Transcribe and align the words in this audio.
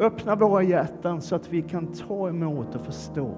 Öppna 0.00 0.36
våra 0.36 0.62
hjärtan 0.62 1.22
så 1.22 1.36
att 1.36 1.52
vi 1.52 1.62
kan 1.62 1.86
ta 1.86 2.28
emot 2.28 2.74
och 2.74 2.80
förstå 2.80 3.34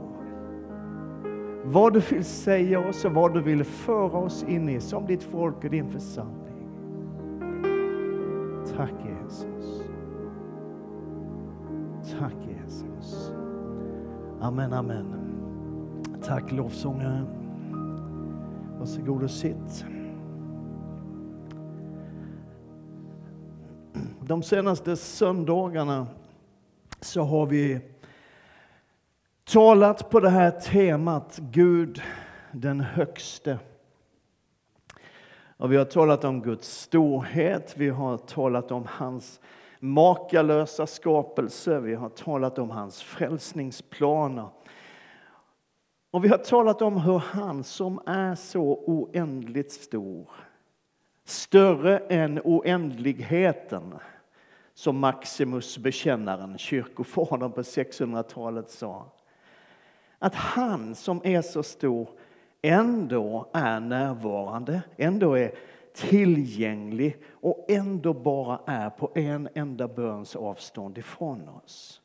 vad 1.64 1.92
du 1.92 2.00
vill 2.00 2.24
säga 2.24 2.88
oss 2.88 3.04
och 3.04 3.12
vad 3.12 3.35
du 3.35 3.42
vill 3.42 3.64
föra 3.64 4.19
oss 4.19 4.45
in 4.48 4.69
i 4.69 4.80
som 4.80 5.06
ditt 5.06 5.22
folk 5.22 5.64
och 5.64 5.71
din 5.71 5.90
församling. 5.90 6.69
Tack 8.77 8.93
Jesus. 9.04 9.83
Tack 12.18 12.34
Jesus. 12.48 13.32
Amen, 14.40 14.72
amen. 14.72 15.14
Tack 16.22 16.52
lovsångaren. 16.52 17.26
Varsågod 18.79 19.22
och 19.22 19.30
sitt. 19.30 19.84
De 24.20 24.42
senaste 24.42 24.96
söndagarna 24.96 26.06
så 27.05 27.22
har 27.22 27.46
vi 27.46 27.81
talat 29.45 30.11
på 30.11 30.21
det 30.21 30.31
här 30.31 30.50
temat 30.50 31.39
Gud 31.39 32.03
den 32.53 32.81
högste. 32.81 33.59
Och 35.56 35.73
vi 35.73 35.77
har 35.77 35.84
talat 35.84 36.25
om 36.25 36.42
Guds 36.42 36.81
storhet, 36.81 37.75
vi 37.77 37.89
har 37.89 38.19
talat 38.19 38.70
om 38.70 38.86
hans 38.89 39.41
makalösa 39.78 40.86
skapelse, 40.86 41.81
vi 41.81 41.95
har 41.95 42.09
talat 42.09 42.59
om 42.59 42.70
hans 42.70 43.03
frälsningsplaner. 43.03 44.48
Och 46.11 46.25
vi 46.25 46.28
har 46.28 46.39
talat 46.39 46.83
om 46.83 47.00
hur 47.00 47.19
han 47.19 47.64
som 47.64 48.00
är 48.06 48.34
så 48.34 48.84
oändligt 48.87 49.73
stor, 49.73 50.31
större 51.25 51.98
än 51.98 52.41
oändligheten, 52.45 53.95
som 54.83 54.98
Maximus 54.98 55.78
bekännaren, 55.78 56.59
kyrkofadern 56.59 57.53
på 57.53 57.62
600-talet 57.62 58.70
sa. 58.70 59.06
Att 60.19 60.34
han 60.34 60.95
som 60.95 61.20
är 61.25 61.43
så 61.43 61.62
stor 61.62 62.09
ändå 62.62 63.51
är 63.53 63.81
närvarande, 63.81 64.83
ändå 64.97 65.39
är 65.39 65.55
tillgänglig 65.95 67.23
och 67.31 67.67
ändå 67.69 68.15
bara 68.15 68.61
är 68.67 68.91
på 68.91 69.12
en 69.15 69.48
enda 69.55 69.89
böns 69.89 70.37
avstånd 70.37 70.99
ifrån 70.99 71.49
oss. 71.49 72.01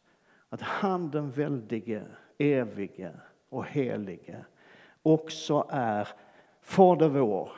Att 0.50 0.62
han 0.62 1.12
den 1.12 1.32
väldige, 1.32 2.04
evige 2.38 3.12
och 3.50 3.66
helige 3.66 4.46
också 5.04 5.68
är 5.70 6.08
Fader 6.62 7.10
vår 7.10 7.52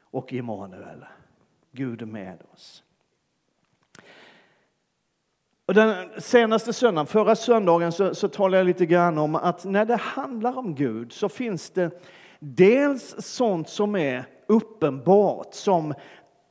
och 0.00 0.32
Immanuel, 0.32 1.04
Gud 1.72 2.08
med 2.08 2.42
oss. 2.52 2.82
Och 5.66 5.74
den 5.74 6.20
senaste 6.20 6.72
söndagen, 6.72 7.06
förra 7.06 7.36
söndagen, 7.36 7.92
så, 7.92 8.14
så 8.14 8.28
talade 8.28 8.56
jag 8.56 8.66
lite 8.66 8.86
grann 8.86 9.18
om 9.18 9.34
att 9.34 9.64
när 9.64 9.84
det 9.84 9.96
handlar 9.96 10.58
om 10.58 10.74
Gud 10.74 11.12
så 11.12 11.28
finns 11.28 11.70
det 11.70 12.02
dels 12.38 13.14
sånt 13.18 13.68
som 13.68 13.96
är 13.96 14.24
uppenbart, 14.46 15.54
som 15.54 15.94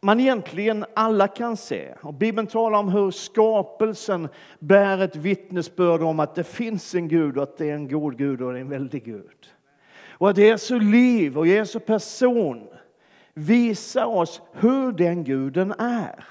man 0.01 0.19
egentligen 0.19 0.85
alla 0.93 1.27
kan 1.27 1.57
se. 1.57 1.93
Och 2.01 2.13
Bibeln 2.13 2.47
talar 2.47 2.79
om 2.79 2.89
hur 2.89 3.11
skapelsen 3.11 4.27
bär 4.59 4.97
ett 4.97 5.15
vittnesbörd 5.15 6.01
om 6.01 6.19
att 6.19 6.35
det 6.35 6.43
finns 6.43 6.95
en 6.95 7.07
Gud 7.07 7.37
och 7.37 7.43
att 7.43 7.57
det 7.57 7.69
är 7.69 7.75
en 7.75 7.87
god 7.87 8.17
Gud 8.17 8.41
och 8.41 8.57
en 8.57 8.69
väldig 8.69 9.05
Gud. 9.05 9.47
Och 10.09 10.29
att 10.29 10.37
Jesu 10.37 10.79
liv 10.79 11.37
och 11.37 11.47
Jesu 11.47 11.79
person 11.79 12.67
visar 13.33 14.05
oss 14.05 14.41
hur 14.51 14.91
den 14.91 15.23
guden 15.23 15.71
är. 15.77 16.25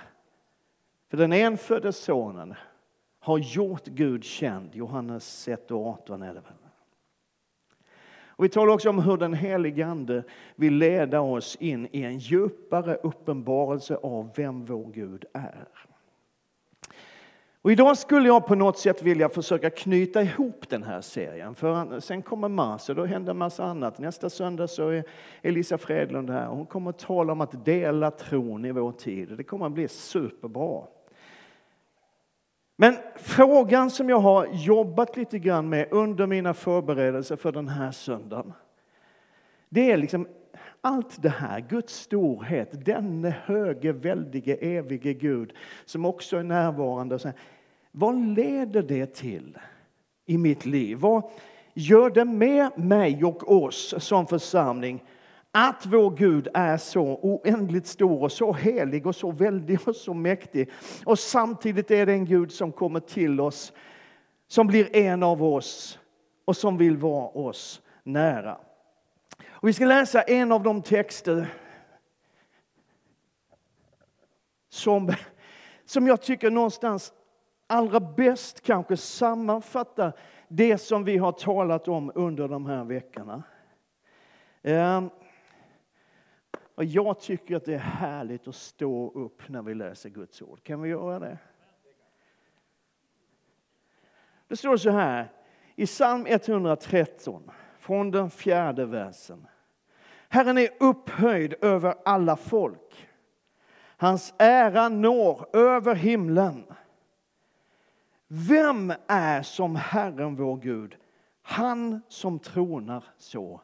För 1.11 1.17
den 1.17 1.33
enfödde 1.33 1.93
sonen 1.93 2.55
har 3.25 3.39
gjort 3.39 3.84
Gud 3.84 4.25
känd. 4.25 4.75
Johannes 4.75 5.48
1 5.48 5.70
och 5.70 5.86
18 5.86 6.22
är 6.22 6.27
det 6.27 6.41
väl. 6.41 6.53
Och 8.27 8.44
vi 8.44 8.48
talar 8.48 8.75
också 8.75 8.91
om 8.91 8.98
hur 8.98 9.16
den 9.16 9.34
helige 9.34 9.86
Ande 9.86 10.25
vill 10.56 10.75
leda 10.75 11.21
oss 11.21 11.56
in 11.60 11.88
i 11.93 12.03
en 12.03 12.19
djupare 12.19 12.94
uppenbarelse 12.94 13.97
av 13.97 14.31
vem 14.37 14.65
vår 14.65 14.93
Gud 14.93 15.25
är. 15.32 15.69
Och 17.62 17.72
idag 17.72 17.99
skulle 17.99 18.28
jag 18.28 18.47
på 18.47 18.54
något 18.54 18.78
sätt 18.78 19.03
vilja 19.03 19.28
försöka 19.28 19.70
knyta 19.70 20.22
ihop 20.22 20.69
den 20.69 20.82
här 20.82 21.00
serien. 21.00 21.54
För 21.54 22.00
sen 22.00 22.22
kommer 22.22 22.49
mars 22.49 22.88
och 22.88 22.94
då 22.94 23.04
händer 23.04 23.31
en 23.31 23.38
massa 23.38 23.65
annat. 23.65 23.99
Nästa 23.99 24.31
söndag 24.31 24.69
så 24.69 24.88
är 24.88 25.04
Elisa 25.43 25.78
Fredlund 25.78 26.31
här. 26.31 26.47
Hon 26.47 26.66
kommer 26.66 26.91
att 26.91 26.99
tala 26.99 27.32
om 27.32 27.41
att 27.41 27.65
dela 27.65 28.10
tron 28.10 28.65
i 28.65 28.72
vår 28.72 28.93
tid. 28.93 29.37
Det 29.37 29.44
kommer 29.44 29.66
att 29.66 29.72
bli 29.72 29.88
superbra. 29.88 30.82
Men 32.77 32.97
frågan 33.17 33.91
som 33.91 34.09
jag 34.09 34.19
har 34.19 34.49
jobbat 34.53 35.17
lite 35.17 35.39
grann 35.39 35.69
med 35.69 35.89
under 35.91 36.27
mina 36.27 36.55
förberedelser 36.55 37.37
för 37.37 37.53
den 37.53 37.69
här 37.69 37.93
söndagen. 37.93 38.53
Det 39.69 39.93
är 39.93 39.97
liksom 39.97 40.29
allt 40.81 41.23
det 41.23 41.29
här, 41.29 41.61
Guds 41.61 41.95
storhet, 41.95 42.85
denne 42.85 43.37
höge, 43.45 43.93
väldige, 43.93 44.55
evige 44.57 45.15
Gud 45.15 45.53
som 45.85 46.05
också 46.05 46.37
är 46.37 46.43
närvarande. 46.43 47.35
Vad 47.93 48.19
leder 48.19 48.83
det 48.83 49.15
till 49.15 49.59
i 50.27 50.39
mitt 50.39 50.67
liv? 50.67 50.99
Vad 50.99 51.31
gör 51.75 52.11
det 52.11 52.25
med 52.25 52.79
mig 52.79 53.25
och 53.25 53.53
oss 53.53 53.95
som 53.99 54.27
församling 54.27 55.03
att 55.56 55.87
vår 55.87 56.10
Gud 56.10 56.48
är 56.54 56.76
så 56.76 57.19
oändligt 57.22 57.87
stor 57.87 58.22
och 58.22 58.32
så 58.32 58.53
helig 58.53 59.06
och 59.06 59.16
så 59.16 59.31
väldig 59.31 59.88
och 59.88 59.97
så 59.97 60.15
mäktig. 60.15 60.70
Och 61.04 61.19
samtidigt 61.19 61.91
är 61.91 62.06
det 62.06 62.12
en 62.12 62.25
Gud 62.25 62.53
som 62.53 62.72
kommer 62.72 63.00
till 63.00 63.41
oss, 63.41 63.72
som 64.48 64.66
blir 64.66 64.97
en 64.97 65.22
av 65.22 65.44
oss 65.44 65.98
och 66.44 66.56
som 66.56 66.78
vill 66.78 66.97
vara 66.97 67.28
oss 67.28 67.82
nära. 68.03 68.59
Och 69.47 69.69
vi 69.69 69.72
ska 69.72 69.84
läsa 69.84 70.22
en 70.22 70.53
av 70.53 70.62
de 70.62 70.82
texter 70.82 71.54
som, 74.69 75.12
som 75.84 76.06
jag 76.06 76.22
tycker 76.22 76.50
någonstans 76.50 77.12
allra 77.66 78.00
bäst 78.00 78.60
kanske 78.60 78.97
sammanfattar 78.97 80.12
det 80.48 80.78
som 80.78 81.04
vi 81.04 81.16
har 81.16 81.32
talat 81.32 81.88
om 81.88 82.12
under 82.14 82.48
de 82.48 82.66
här 82.66 82.84
veckorna. 82.84 83.43
Ehm, 84.62 85.10
och 86.75 86.85
jag 86.85 87.21
tycker 87.21 87.57
att 87.57 87.65
det 87.65 87.75
är 87.75 87.79
härligt 87.79 88.49
att 88.49 88.55
stå 88.55 89.11
upp 89.11 89.49
när 89.49 89.62
vi 89.62 89.75
läser 89.75 90.09
Guds 90.11 90.43
ord. 90.43 90.62
Kan 90.62 90.83
vi 90.83 90.89
göra 90.89 91.19
det? 91.19 91.39
Det 94.49 94.57
står 94.57 94.77
så 94.77 94.91
här 94.91 95.33
i 95.75 95.87
psalm 95.87 96.27
113 96.27 97.51
från 97.79 98.11
den 98.11 98.31
fjärde 98.31 98.87
versen. 98.87 99.47
Herren 100.29 100.59
är 100.59 100.69
upphöjd 100.81 101.55
över 101.61 101.95
alla 102.05 102.37
folk. 102.37 103.09
Hans 103.97 104.35
ära 104.39 104.89
når 104.89 105.56
över 105.56 105.95
himlen. 105.95 106.65
Vem 108.27 108.93
är 109.06 109.43
som 109.43 109.77
Herren 109.77 110.37
vår 110.37 110.56
Gud, 110.56 110.97
han 111.43 112.01
som 112.09 112.39
tronar 112.39 113.05
så 113.17 113.61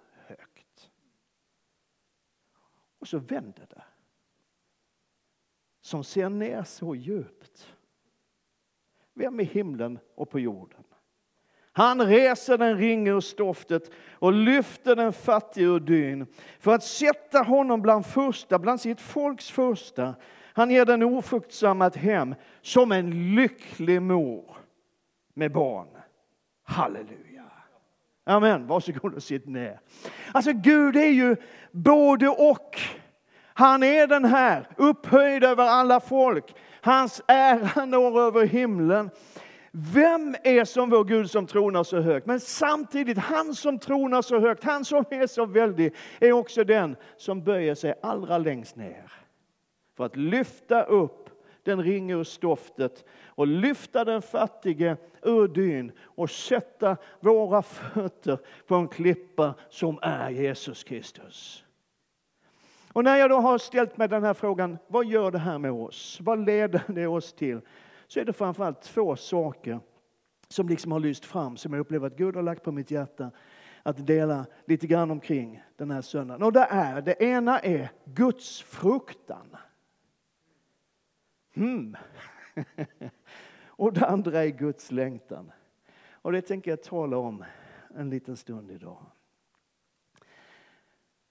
och 3.00 3.08
så 3.08 3.18
vänder 3.18 3.66
det. 3.70 3.82
Som 5.80 6.04
ser 6.04 6.28
ner 6.28 6.62
så 6.62 6.94
djupt. 6.94 7.74
Vem 9.14 9.40
i 9.40 9.44
himlen 9.44 9.98
och 10.14 10.30
på 10.30 10.40
jorden? 10.40 10.84
Han 11.72 12.06
reser 12.06 12.58
den 12.58 12.78
ringe 12.78 13.10
ur 13.10 13.20
stoftet 13.20 13.90
och 14.12 14.32
lyfter 14.32 14.96
den 14.96 15.12
fattige 15.12 15.64
ur 15.64 15.80
dyn 15.80 16.26
för 16.58 16.74
att 16.74 16.84
sätta 16.84 17.42
honom 17.42 17.82
bland 17.82 18.06
första, 18.06 18.58
bland 18.58 18.80
sitt 18.80 19.00
folks 19.00 19.50
första. 19.50 20.14
Han 20.52 20.70
ger 20.70 20.84
den 20.84 21.02
ofruktsamma 21.02 21.86
ett 21.86 21.96
hem 21.96 22.34
som 22.60 22.92
en 22.92 23.34
lycklig 23.34 24.02
mor 24.02 24.56
med 25.34 25.52
barn. 25.52 25.88
Halleluja. 26.62 27.29
Amen. 28.24 28.66
Varsågod 28.66 29.14
och 29.14 29.22
sitt 29.22 29.46
ner. 29.46 29.80
Alltså 30.32 30.52
Gud 30.52 30.96
är 30.96 31.10
ju 31.10 31.36
både 31.72 32.28
och. 32.28 32.80
Han 33.54 33.82
är 33.82 34.06
den 34.06 34.24
här, 34.24 34.68
upphöjd 34.76 35.44
över 35.44 35.64
alla 35.64 36.00
folk. 36.00 36.54
Hans 36.80 37.22
ära 37.26 37.84
når 37.84 38.20
över 38.20 38.46
himlen. 38.46 39.10
Vem 39.72 40.36
är 40.44 40.64
som 40.64 40.90
vår 40.90 41.04
Gud 41.04 41.30
som 41.30 41.46
tronar 41.46 41.84
så 41.84 42.00
högt? 42.00 42.26
Men 42.26 42.40
samtidigt, 42.40 43.18
han 43.18 43.54
som 43.54 43.78
tronar 43.78 44.22
så 44.22 44.40
högt, 44.40 44.64
han 44.64 44.84
som 44.84 45.04
är 45.10 45.26
så 45.26 45.46
väldig, 45.46 45.94
är 46.20 46.32
också 46.32 46.64
den 46.64 46.96
som 47.16 47.44
böjer 47.44 47.74
sig 47.74 47.94
allra 48.02 48.38
längst 48.38 48.76
ner. 48.76 49.12
För 49.96 50.04
att 50.04 50.16
lyfta 50.16 50.82
upp 50.82 51.19
den 51.62 51.82
ringe 51.82 52.14
ur 52.14 52.24
stoftet 52.24 53.04
och 53.24 53.46
lyfta 53.46 54.04
den 54.04 54.22
fattige 54.22 54.96
ur 55.22 55.48
dyn 55.48 55.92
och 56.00 56.30
sätta 56.30 56.96
våra 57.20 57.62
fötter 57.62 58.38
på 58.66 58.74
en 58.74 58.88
klippa 58.88 59.54
som 59.70 59.98
är 60.02 60.30
Jesus 60.30 60.84
Kristus. 60.84 61.64
Och 62.92 63.04
när 63.04 63.16
jag 63.16 63.30
då 63.30 63.36
har 63.36 63.58
ställt 63.58 63.96
mig 63.96 64.08
den 64.08 64.24
här 64.24 64.34
frågan, 64.34 64.78
vad 64.86 65.06
gör 65.06 65.30
det 65.30 65.38
här 65.38 65.58
med 65.58 65.72
oss? 65.72 66.18
Vad 66.20 66.46
leder 66.46 66.82
det 66.86 67.06
oss 67.06 67.32
till? 67.32 67.60
så 68.10 68.20
är 68.20 68.24
det 68.24 68.32
framförallt 68.32 68.82
två 68.82 69.16
saker 69.16 69.80
som 70.48 70.68
liksom 70.68 70.92
har 70.92 71.00
lyst 71.00 71.24
fram, 71.24 71.56
som 71.56 71.72
jag 71.72 71.80
upplever 71.80 72.06
att 72.06 72.16
Gud 72.16 72.36
har 72.36 72.42
lagt 72.42 72.62
på 72.62 72.72
mitt 72.72 72.90
hjärta 72.90 73.30
att 73.82 74.06
dela 74.06 74.46
lite 74.64 74.86
grann 74.86 75.10
omkring 75.10 75.62
den 75.76 75.90
här 75.90 76.02
söndagen. 76.02 76.42
Och 76.42 76.52
det 76.52 76.66
är, 76.70 77.02
det 77.02 77.22
ena 77.22 77.60
är 77.60 77.90
Guds 78.04 78.62
fruktan. 78.62 79.56
Hmm. 81.54 81.96
och 83.66 83.92
det 83.92 84.06
andra 84.06 84.44
är 84.44 84.48
Guds 84.48 84.90
längtan. 84.90 85.52
Och 86.12 86.32
det 86.32 86.42
tänker 86.42 86.70
jag 86.70 86.82
tala 86.82 87.16
om 87.16 87.44
en 87.94 88.10
liten 88.10 88.36
stund 88.36 88.70
idag. 88.70 89.06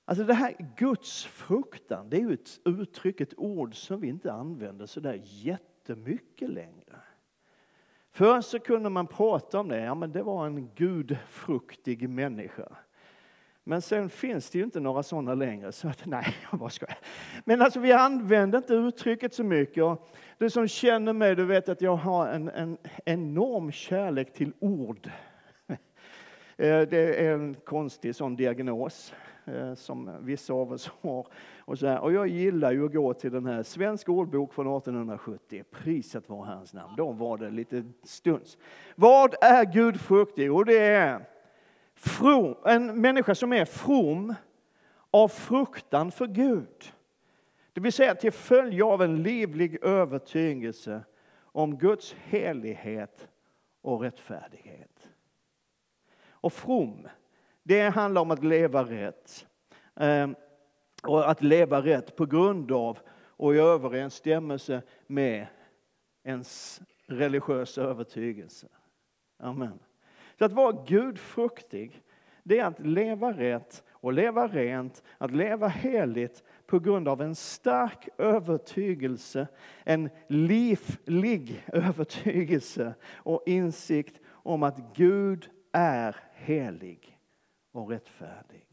Alltså 0.06 0.24
det 0.24 0.34
här 0.34 0.74
Guds 0.78 1.26
fruktan, 1.26 2.10
det 2.10 2.18
är 2.18 2.22
ju 2.22 2.34
ett 2.34 2.60
uttryck, 2.66 3.22
ett 3.22 3.34
ord 3.38 3.76
som 3.76 4.02
vi 4.02 4.08
inte 4.08 4.34
använder 4.34 4.86
så 4.86 5.00
där 5.00 5.22
jättemycket 5.24 6.50
längre. 6.50 7.02
Förr 8.12 8.42
så 8.42 8.60
kunde 8.60 8.90
man 8.90 9.08
prata 9.08 9.60
om 9.60 9.68
det, 9.68 9.80
ja 9.80 9.96
men 9.96 10.12
det 10.12 10.24
var 10.24 10.46
en 10.46 10.70
gudfruktig 10.76 12.10
människa. 12.10 12.78
Men 13.70 13.82
sen 13.82 14.10
finns 14.10 14.50
det 14.50 14.58
ju 14.58 14.64
inte 14.64 14.80
några 14.80 15.04
sådana 15.04 15.34
längre, 15.34 15.72
så 15.72 15.88
att, 15.88 16.02
nej, 16.06 16.36
jag 16.52 16.60
bara 16.60 16.70
skojar. 16.70 16.98
Men 17.46 17.62
alltså 17.62 17.80
vi 17.80 17.92
använder 17.92 18.58
inte 18.58 18.74
uttrycket 18.74 19.34
så 19.34 19.44
mycket. 19.44 19.84
Och 19.84 20.10
du 20.38 20.50
som 20.50 20.68
känner 20.68 21.14
mig, 21.14 21.36
du 21.36 21.46
vet 21.46 21.70
att 21.70 21.82
jag 21.82 21.96
har 21.96 22.28
en, 22.28 22.50
en 22.50 22.78
enorm 23.06 23.72
kärlek 23.72 24.34
till 24.34 24.54
ord. 24.60 25.10
Eh, 26.58 26.82
det 26.82 27.26
är 27.26 27.34
en 27.34 27.56
konstig 27.66 28.16
sån 28.16 28.36
diagnos. 28.36 29.14
Eh, 29.46 29.74
som 29.74 30.12
vissa 30.22 30.54
av 30.54 30.72
oss 30.72 30.92
har. 31.02 31.28
Och, 31.60 31.80
så 31.80 31.88
här. 31.88 32.00
och 32.00 32.14
jag 32.14 32.28
gillar 32.28 32.72
ju 32.72 32.86
att 32.86 32.94
gå 32.94 33.14
till 33.14 33.32
den 33.32 33.46
här 33.46 33.64
Svensk 33.64 34.10
ordbok 34.10 34.54
från 34.54 34.78
1870, 34.78 35.64
priset 35.72 36.30
var 36.30 36.46
hans 36.46 36.74
namn. 36.74 36.94
Då 36.98 37.12
var 37.12 37.38
det 37.38 37.50
lite 37.50 37.84
stunds. 38.04 38.58
Vad 38.96 39.36
är 39.42 39.66
gudfruktig? 39.66 40.46
Jo, 40.46 40.64
det 40.64 40.80
är 40.80 41.26
from, 42.00 42.56
en 42.66 43.02
människa 43.02 43.36
som 43.36 43.54
är 43.54 43.66
from 43.66 44.36
av 45.12 45.28
fruktan 45.28 46.12
för 46.12 46.28
Gud. 46.28 46.94
Det 47.74 47.82
vill 47.82 47.94
säga 47.94 48.16
till 48.16 48.32
följd 48.32 48.82
av 48.82 49.02
en 49.02 49.24
livlig 49.24 49.84
övertygelse 49.84 51.04
om 51.42 51.78
Guds 51.78 52.14
helighet 52.14 53.28
och 53.82 54.02
rättfärdighet. 54.02 55.10
Och 56.30 56.54
from, 56.54 57.08
det 57.64 57.82
handlar 57.82 58.22
om 58.22 58.32
att 58.32 58.44
leva 58.44 58.84
rätt. 58.84 59.48
Ehm, 59.96 60.36
och 61.04 61.30
att 61.30 61.42
leva 61.42 61.82
rätt 61.82 62.16
på 62.16 62.26
grund 62.26 62.72
av 62.72 63.00
och 63.12 63.56
i 63.56 63.58
överensstämmelse 63.58 64.82
med 65.08 65.48
ens 66.24 66.82
religiösa 67.08 67.82
övertygelse. 67.82 68.68
Amen. 69.38 69.80
Så 70.40 70.46
att 70.46 70.54
vara 70.54 70.84
gudfruktig, 70.88 72.04
det 72.44 72.60
är 72.60 72.66
att 72.66 72.80
leva 72.80 73.32
rätt 73.32 73.84
och 73.90 74.14
leva 74.14 74.48
rent, 74.48 75.04
att 75.18 75.32
leva 75.32 75.68
heligt 75.68 76.44
på 76.66 76.80
grund 76.80 77.08
av 77.08 77.22
en 77.22 77.36
stark 77.36 78.08
övertygelse, 78.18 79.48
en 79.84 80.10
livlig 80.28 81.64
övertygelse 81.68 82.96
och 83.06 83.44
insikt 83.46 84.20
om 84.28 84.64
att 84.64 84.96
Gud 84.96 85.50
är 85.72 86.16
helig 86.34 87.20
och 87.72 87.90
rättfärdig. 87.90 88.66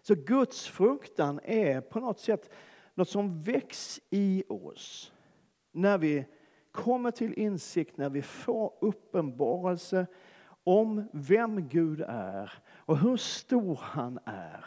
Så 0.00 0.14
Guds 0.14 0.66
fruktan 0.66 1.40
är 1.44 1.80
på 1.80 2.00
något 2.00 2.20
sätt 2.20 2.50
något 2.94 3.08
som 3.08 3.42
väcks 3.42 4.00
i 4.10 4.44
oss 4.48 5.12
när 5.72 5.98
vi 5.98 6.26
kommer 6.72 7.10
till 7.10 7.38
insikt, 7.38 7.96
när 7.96 8.10
vi 8.10 8.22
får 8.22 8.72
uppenbarelse 8.80 10.06
om 10.64 11.08
vem 11.12 11.68
Gud 11.68 12.00
är 12.08 12.52
och 12.68 12.98
hur 12.98 13.16
stor 13.16 13.78
han 13.82 14.18
är 14.24 14.64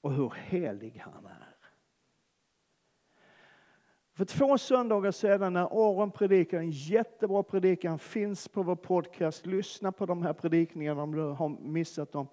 och 0.00 0.12
hur 0.12 0.32
helig 0.36 1.02
han 1.04 1.26
är. 1.26 1.56
För 4.12 4.24
två 4.24 4.58
söndagar 4.58 5.10
sedan 5.10 5.52
när 5.52 5.90
Aron 5.90 6.10
predikade 6.10 6.62
en 6.62 6.70
jättebra 6.70 7.42
predikan, 7.42 7.98
finns 7.98 8.48
på 8.48 8.62
vår 8.62 8.76
podcast. 8.76 9.46
Lyssna 9.46 9.92
på 9.92 10.06
de 10.06 10.22
här 10.22 10.32
predikningarna 10.32 11.02
om 11.02 11.14
du 11.14 11.22
har 11.22 11.48
missat 11.48 12.12
dem. 12.12 12.28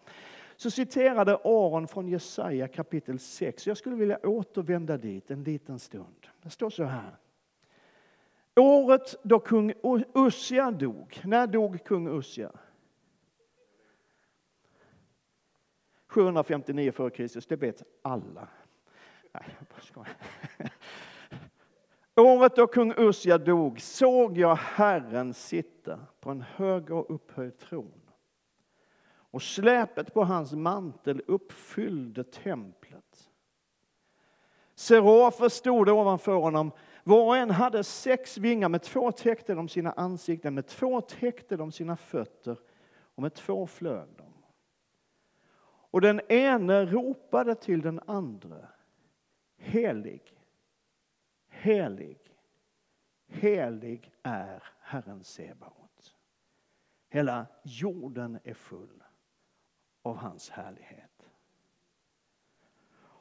Så 0.56 0.72
citerade 0.72 1.36
Aron 1.36 1.88
från 1.88 2.08
Jesaja 2.08 2.68
kapitel 2.68 3.20
6. 3.20 3.68
Jag 3.68 3.78
skulle 3.78 3.96
vilja 3.96 4.20
återvända 4.24 4.98
dit 4.98 5.32
en 5.32 5.44
liten 5.44 5.80
stund. 5.80 6.28
Det 6.42 6.50
står 6.50 6.70
så 6.70 6.84
här. 6.84 7.18
Året 8.58 9.16
då 9.24 9.40
kung 9.40 9.74
Ussia 10.16 10.72
dog. 10.72 11.22
När 11.24 11.48
dog 11.48 11.84
kung 11.84 12.20
Ussia? 12.20 12.52
759 16.08 16.90
f.Kr. 16.90 17.50
Det 17.50 17.56
vet 17.56 17.84
alla. 18.02 18.48
Nej, 19.32 19.44
jag 19.60 19.68
bara 19.68 19.82
skojar. 19.82 20.16
Året 22.16 22.56
då 22.56 22.68
kung 22.68 22.94
Ussia 22.98 23.38
dog 23.38 23.82
såg 23.82 24.38
jag 24.38 24.56
Herren 24.56 25.34
sitta 25.34 26.00
på 26.20 26.30
en 26.30 26.42
hög 26.42 26.92
och 26.92 27.16
upphöjd 27.16 27.58
tron. 27.58 28.02
Och 29.32 29.42
släpet 29.42 30.14
på 30.14 30.24
hans 30.24 30.54
mantel 30.54 31.22
uppfyllde 31.28 32.24
templet. 32.24 33.30
Serafer 34.76 35.50
stod 35.50 35.90
ovanför 35.90 36.36
honom. 36.36 36.72
Var 37.08 37.26
och 37.26 37.38
en 37.38 37.50
hade 37.50 37.84
sex 37.84 38.38
vingar, 38.38 38.70
med 38.70 38.82
två 38.82 39.12
täckte 39.12 39.54
de 39.54 39.70
sina 39.70 39.92
ansikten, 39.92 40.54
med 40.54 40.68
två 40.68 41.02
täckte 41.02 41.58
de 41.58 41.72
sina 41.72 41.96
fötter 41.96 42.60
och 43.16 43.22
med 43.22 43.34
två 43.34 43.68
flög 43.68 44.08
de. 44.18 44.34
Och 45.92 46.02
den 46.02 46.22
ene 46.30 46.86
ropade 46.86 47.56
till 47.56 47.82
den 47.82 48.00
andra. 48.06 48.68
Helig, 49.58 50.38
Helig, 51.48 52.20
helig 53.28 54.14
är 54.24 54.64
Herren 54.80 55.24
Sebaot. 55.24 56.16
Hela 57.10 57.46
jorden 57.64 58.40
är 58.44 58.54
full 58.54 59.04
av 60.02 60.18
hans 60.18 60.50
härlighet. 60.50 61.07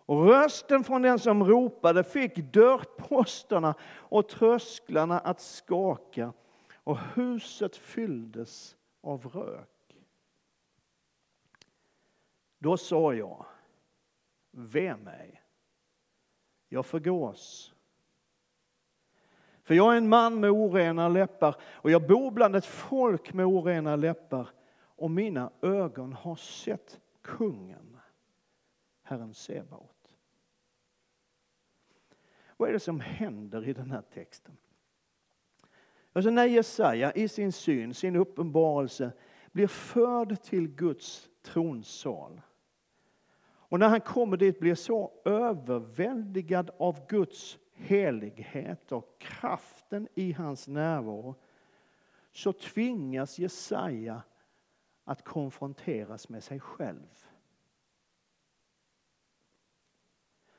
Och 0.06 0.26
rösten 0.26 0.84
från 0.84 1.02
den 1.02 1.18
som 1.18 1.44
ropade 1.44 2.04
fick 2.04 2.36
dörrposterna 2.36 3.74
och 3.82 4.28
trösklarna 4.28 5.18
att 5.18 5.40
skaka 5.40 6.32
och 6.74 6.98
huset 6.98 7.76
fylldes 7.76 8.76
av 9.00 9.26
rök. 9.26 9.96
Då 12.58 12.76
sa 12.76 13.14
jag, 13.14 13.46
ve 14.50 14.96
mig, 14.96 15.42
jag 16.68 16.86
förgås 16.86 17.72
för 19.66 19.74
jag 19.74 19.92
är 19.92 19.96
en 19.96 20.08
man 20.08 20.40
med 20.40 20.50
orena 20.50 21.08
läppar 21.08 21.56
och 21.64 21.90
jag 21.90 22.06
bor 22.06 22.30
bland 22.30 22.56
ett 22.56 22.66
folk 22.66 23.32
med 23.32 23.46
orena 23.46 23.96
läppar 23.96 24.48
och 24.78 25.10
mina 25.10 25.50
ögon 25.62 26.12
har 26.12 26.36
sett 26.36 27.00
kungen, 27.22 28.00
Herren 29.02 29.34
Sebaot. 29.34 29.95
Vad 32.56 32.68
är 32.68 32.72
det 32.72 32.80
som 32.80 33.00
händer 33.00 33.68
i 33.68 33.72
den 33.72 33.90
här 33.90 34.02
texten? 34.02 34.56
Alltså 36.12 36.30
när 36.30 36.46
Jesaja 36.46 37.12
i 37.12 37.28
sin 37.28 37.52
syn, 37.52 37.94
sin 37.94 38.16
uppenbarelse 38.16 39.12
blir 39.52 39.66
förd 39.66 40.42
till 40.42 40.68
Guds 40.68 41.28
tronsal 41.42 42.40
och 43.68 43.78
när 43.78 43.88
han 43.88 44.00
kommer 44.00 44.36
dit 44.36 44.60
blir 44.60 44.74
så 44.74 45.12
överväldigad 45.24 46.70
av 46.78 47.06
Guds 47.08 47.58
helighet 47.72 48.92
och 48.92 49.18
kraften 49.18 50.08
i 50.14 50.32
hans 50.32 50.68
närvaro 50.68 51.34
så 52.32 52.52
tvingas 52.52 53.38
Jesaja 53.38 54.22
att 55.04 55.24
konfronteras 55.24 56.28
med 56.28 56.44
sig 56.44 56.60
själv. 56.60 57.25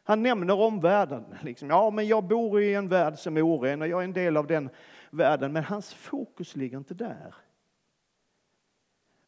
Han 0.07 0.23
nämner 0.23 0.59
omvärlden. 0.59 1.35
Liksom, 1.41 1.69
ja, 1.69 1.89
men 1.89 2.07
jag 2.07 2.23
bor 2.23 2.61
i 2.61 2.73
en 2.73 2.87
värld 2.87 3.17
som 3.17 3.37
är 3.37 3.41
oren 3.41 3.81
och 3.81 3.87
jag 3.87 3.99
är 3.99 4.03
en 4.03 4.13
del 4.13 4.37
av 4.37 4.47
den 4.47 4.69
världen. 5.09 5.53
Men 5.53 5.63
hans 5.63 5.93
fokus 5.93 6.55
ligger 6.55 6.77
inte 6.77 6.93
där. 6.93 7.35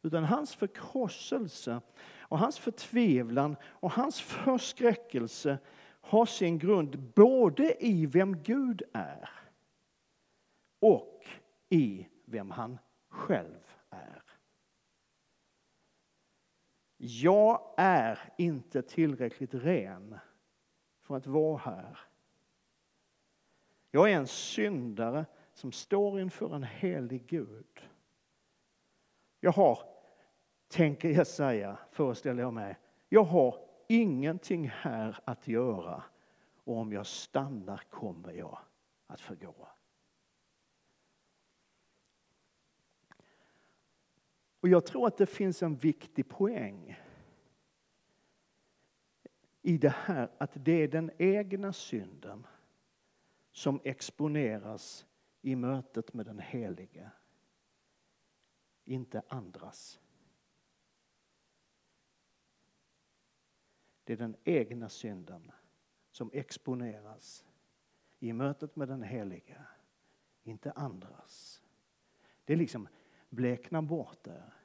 Utan 0.02 0.24
hans 0.24 0.54
förkrosselse 0.54 1.80
och 2.20 2.38
hans 2.38 2.58
förtvivlan 2.58 3.56
och 3.64 3.92
hans 3.92 4.20
förskräckelse 4.20 5.58
har 6.00 6.26
sin 6.26 6.58
grund 6.58 6.98
både 6.98 7.86
i 7.86 8.06
vem 8.06 8.42
Gud 8.42 8.82
är 8.92 9.30
och 10.80 11.24
i 11.68 12.06
vem 12.24 12.50
han 12.50 12.78
själv 13.08 13.76
är. 13.90 14.22
Jag 16.96 17.74
är 17.76 18.18
inte 18.38 18.82
tillräckligt 18.82 19.54
ren 19.54 20.18
för 21.10 21.16
att 21.16 21.26
vara 21.26 21.58
här. 21.58 21.98
Jag 23.90 24.10
är 24.10 24.16
en 24.16 24.26
syndare 24.26 25.26
som 25.52 25.72
står 25.72 26.20
inför 26.20 26.54
en 26.54 26.62
helig 26.62 27.26
Gud. 27.26 27.88
Jag 29.40 29.52
har, 29.52 29.78
tänker 30.68 31.10
jag 31.10 31.26
säga, 31.26 31.78
föreställer 31.90 32.42
jag 32.42 32.52
mig, 32.52 32.78
jag 33.08 33.24
har 33.24 33.56
ingenting 33.88 34.68
här 34.68 35.18
att 35.24 35.48
göra 35.48 36.02
och 36.64 36.76
om 36.76 36.92
jag 36.92 37.06
stannar 37.06 37.82
kommer 37.90 38.32
jag 38.32 38.58
att 39.06 39.20
förgå. 39.20 39.68
Och 44.60 44.68
jag 44.68 44.86
tror 44.86 45.06
att 45.06 45.16
det 45.16 45.26
finns 45.26 45.62
en 45.62 45.76
viktig 45.76 46.28
poäng 46.28 47.00
i 49.62 49.78
det 49.78 49.94
här 49.96 50.30
att 50.38 50.50
det 50.54 50.72
är 50.72 50.88
den 50.88 51.10
egna 51.18 51.72
synden 51.72 52.46
som 53.52 53.80
exponeras 53.84 55.06
i 55.42 55.56
mötet 55.56 56.14
med 56.14 56.26
den 56.26 56.38
Helige. 56.38 57.10
Inte 58.84 59.22
andras. 59.28 60.00
Det 64.04 64.12
är 64.12 64.16
den 64.16 64.36
egna 64.44 64.88
synden 64.88 65.52
som 66.10 66.30
exponeras 66.32 67.44
i 68.18 68.32
mötet 68.32 68.76
med 68.76 68.88
den 68.88 69.02
Helige, 69.02 69.62
inte 70.42 70.72
andras. 70.72 71.62
Det 72.44 72.56
liksom 72.56 72.88
bleknar 73.28 73.82
bort 73.82 74.24
där. 74.24 74.59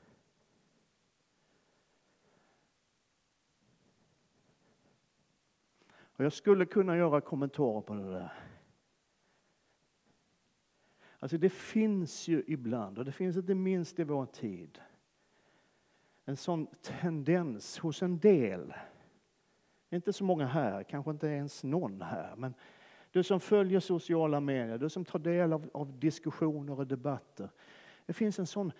Och 6.15 6.25
jag 6.25 6.33
skulle 6.33 6.65
kunna 6.65 6.97
göra 6.97 7.21
kommentarer 7.21 7.81
på 7.81 7.93
det 7.93 8.11
där. 8.11 8.33
Alltså 11.19 11.37
det 11.37 11.49
finns 11.49 12.27
ju 12.27 12.43
ibland, 12.47 12.97
och 12.97 13.05
det 13.05 13.11
finns 13.11 13.37
inte 13.37 13.55
minst 13.55 13.99
i 13.99 14.03
vår 14.03 14.25
tid, 14.25 14.79
en 16.25 16.37
sån 16.37 16.67
tendens 16.81 17.79
hos 17.79 18.03
en 18.03 18.19
del, 18.19 18.73
inte 19.89 20.13
så 20.13 20.23
många 20.23 20.45
här, 20.45 20.83
kanske 20.83 21.11
inte 21.11 21.27
ens 21.27 21.63
någon 21.63 22.01
här, 22.01 22.35
men 22.35 22.53
du 23.11 23.23
som 23.23 23.39
följer 23.39 23.79
sociala 23.79 24.39
medier, 24.39 24.77
du 24.77 24.89
som 24.89 25.05
tar 25.05 25.19
del 25.19 25.53
av, 25.53 25.69
av 25.73 25.99
diskussioner 25.99 26.79
och 26.79 26.87
debatter. 26.87 27.49
Det 28.05 28.13
finns 28.13 28.39
en 28.39 28.47
sån 28.47 28.71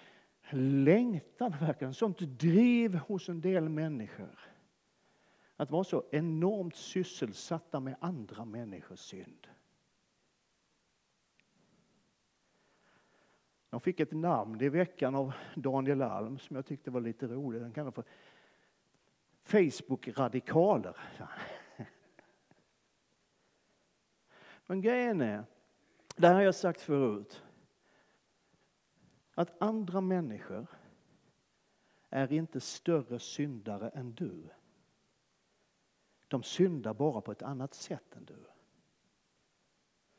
längtan, 0.51 1.54
verkligen, 1.60 1.94
sånt 1.94 2.20
driv 2.20 2.96
hos 2.96 3.30
en 3.30 3.42
del 3.42 3.70
människor. 3.70 4.39
Att 5.56 5.72
vara 5.72 5.84
så 5.84 6.04
enormt 6.12 6.76
sysselsatta 6.76 7.80
med 7.80 7.96
andra 8.00 8.46
människors 8.46 9.00
synd. 9.00 9.48
Jag 13.70 13.84
fick 13.84 14.00
ett 14.00 14.12
namn 14.12 14.62
i 14.62 14.70
veckan 14.70 15.16
av 15.16 15.34
Daniel 15.56 16.02
Alm 16.02 16.40
som 16.40 16.56
jag 16.56 16.66
tyckte 16.66 16.92
var 16.92 17.02
lite 17.02 17.28
roligt. 17.28 17.62
Den 17.62 17.74
kallar 17.74 17.92
för 17.92 18.04
Facebook-radikaler. 19.44 20.98
Men 24.66 24.82
grejen 24.82 25.22
är, 25.22 25.44
det 26.16 26.28
här 26.28 26.36
har 26.36 26.42
jag 26.42 26.56
sagt 26.56 26.82
förut, 26.82 27.44
att 29.34 29.62
andra 29.62 30.02
människor 30.02 30.68
är 32.10 32.34
inte 32.34 32.60
större 32.60 33.20
syndare 33.20 33.90
än 33.90 34.14
du. 34.14 34.50
De 36.27 36.44
syndar 36.44 36.94
bara 36.94 37.22
på 37.22 37.32
ett 37.32 37.41
annat 37.41 37.74
sätt 37.74 38.15
än 38.15 38.25
du. 38.25 38.46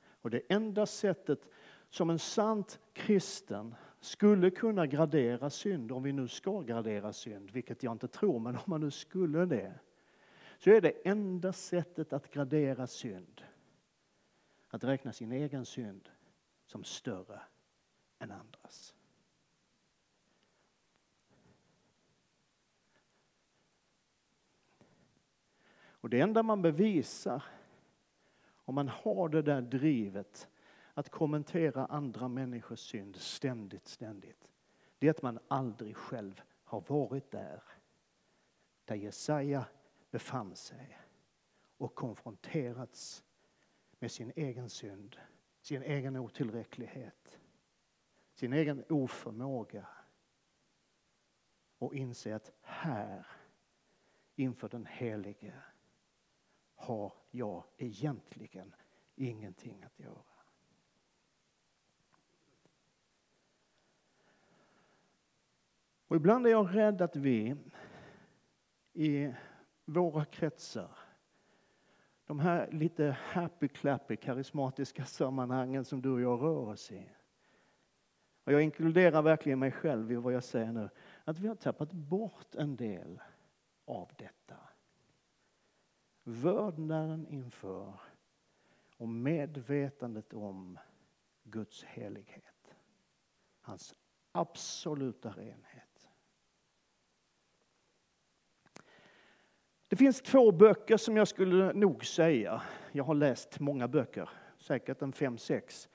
Och 0.06 0.30
det 0.30 0.42
enda 0.48 0.86
sättet 0.86 1.48
som 1.90 2.10
en 2.10 2.18
sant 2.18 2.80
kristen 2.92 3.74
skulle 4.00 4.50
kunna 4.50 4.86
gradera 4.86 5.50
synd, 5.50 5.92
om 5.92 6.02
vi 6.02 6.12
nu 6.12 6.28
ska 6.28 6.60
gradera 6.60 7.12
synd, 7.12 7.50
vilket 7.50 7.82
jag 7.82 7.92
inte 7.92 8.08
tror, 8.08 8.38
men 8.38 8.56
om 8.56 8.62
man 8.66 8.80
nu 8.80 8.90
skulle 8.90 9.44
det, 9.44 9.78
så 10.58 10.70
är 10.70 10.80
det 10.80 11.08
enda 11.08 11.52
sättet 11.52 12.12
att 12.12 12.30
gradera 12.30 12.86
synd 12.86 13.42
att 14.68 14.84
räkna 14.84 15.12
sin 15.12 15.32
egen 15.32 15.66
synd 15.66 16.08
som 16.66 16.84
större 16.84 17.40
än 18.18 18.30
andras. 18.30 18.95
Och 26.00 26.10
det 26.10 26.20
enda 26.20 26.42
man 26.42 26.62
bevisar 26.62 27.42
om 28.66 28.74
man 28.74 28.88
har 28.88 29.28
det 29.28 29.42
där 29.42 29.60
drivet 29.60 30.48
att 30.94 31.10
kommentera 31.10 31.86
andra 31.86 32.28
människors 32.28 32.78
synd 32.78 33.16
ständigt, 33.16 33.88
ständigt. 33.88 34.52
Det 34.98 35.06
är 35.06 35.10
att 35.10 35.22
man 35.22 35.38
aldrig 35.48 35.96
själv 35.96 36.42
har 36.64 36.84
varit 36.86 37.30
där. 37.30 37.62
Där 38.84 38.94
Jesaja 38.94 39.64
befann 40.10 40.56
sig 40.56 40.98
och 41.76 41.94
konfronterats 41.94 43.24
med 43.98 44.10
sin 44.10 44.32
egen 44.36 44.70
synd, 44.70 45.16
sin 45.60 45.82
egen 45.82 46.16
otillräcklighet, 46.16 47.38
sin 48.34 48.52
egen 48.52 48.84
oförmåga 48.88 49.86
och 51.78 51.94
inse 51.94 52.36
att 52.36 52.52
här 52.60 53.26
inför 54.36 54.68
den 54.68 54.86
helige 54.86 55.54
har 56.76 57.12
jag 57.30 57.64
egentligen 57.76 58.74
ingenting 59.14 59.82
att 59.82 60.00
göra. 60.00 60.22
Och 66.08 66.16
ibland 66.16 66.46
är 66.46 66.50
jag 66.50 66.76
rädd 66.76 67.02
att 67.02 67.16
vi 67.16 67.56
i 68.92 69.32
våra 69.84 70.24
kretsar, 70.24 70.98
de 72.26 72.40
här 72.40 72.70
lite 72.72 73.16
happy-clappy 73.32 74.16
karismatiska 74.16 75.04
sammanhangen 75.04 75.84
som 75.84 76.02
du 76.02 76.10
och 76.10 76.20
jag 76.20 76.42
rör 76.42 76.68
oss 76.68 76.92
i, 76.92 77.10
och 78.44 78.52
jag 78.52 78.62
inkluderar 78.62 79.22
verkligen 79.22 79.58
mig 79.58 79.72
själv 79.72 80.12
i 80.12 80.16
vad 80.16 80.32
jag 80.32 80.44
säger 80.44 80.72
nu, 80.72 80.88
att 81.24 81.38
vi 81.38 81.48
har 81.48 81.54
tappat 81.54 81.92
bort 81.92 82.54
en 82.54 82.76
del 82.76 83.20
av 83.84 84.12
detta. 84.16 84.56
Vördnaden 86.28 87.26
inför 87.26 87.92
och 88.96 89.08
medvetandet 89.08 90.32
om 90.32 90.78
Guds 91.42 91.84
helighet. 91.84 92.74
Hans 93.60 93.94
absoluta 94.32 95.30
renhet. 95.30 96.08
Det 99.88 99.96
finns 99.96 100.22
två 100.22 100.52
böcker 100.52 100.96
som 100.96 101.16
jag 101.16 101.28
skulle 101.28 101.72
nog 101.72 102.04
säga, 102.04 102.62
jag 102.92 103.04
har 103.04 103.14
läst 103.14 103.60
många 103.60 103.88
böcker, 103.88 104.28
säkert 104.58 105.02
en 105.02 105.12
fem, 105.12 105.38
sex. 105.38 105.88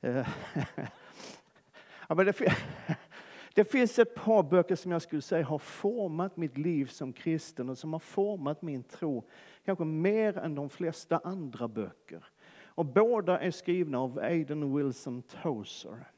Eh, 0.00 0.28
ja, 2.08 2.14
men 2.14 2.26
det, 2.26 2.32
det 3.54 3.64
finns 3.64 3.98
ett 3.98 4.14
par 4.14 4.42
böcker 4.42 4.76
som 4.76 4.92
jag 4.92 5.02
skulle 5.02 5.22
säga 5.22 5.44
har 5.44 5.58
format 5.58 6.36
mitt 6.36 6.58
liv 6.58 6.86
som 6.86 7.12
kristen 7.12 7.68
och 7.68 7.78
som 7.78 7.92
har 7.92 8.00
format 8.00 8.62
min 8.62 8.82
tro, 8.82 9.28
kanske 9.68 9.84
mer 9.84 10.38
än 10.38 10.54
de 10.54 10.68
flesta 10.68 11.20
andra 11.24 11.68
böcker. 11.68 12.24
Och 12.64 12.86
båda 12.86 13.38
är 13.38 13.50
skrivna 13.50 13.98
av 13.98 14.18
Aiden 14.18 14.76
Wilson 14.76 15.22
Tozer. 15.22 16.10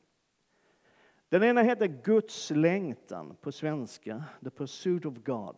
Den 1.28 1.42
ena 1.42 1.62
heter 1.62 1.86
Guds 1.86 2.50
längtan 2.50 3.36
på 3.40 3.52
svenska, 3.52 4.24
The 4.44 4.50
Pursuit 4.50 5.06
of 5.06 5.14
God. 5.14 5.56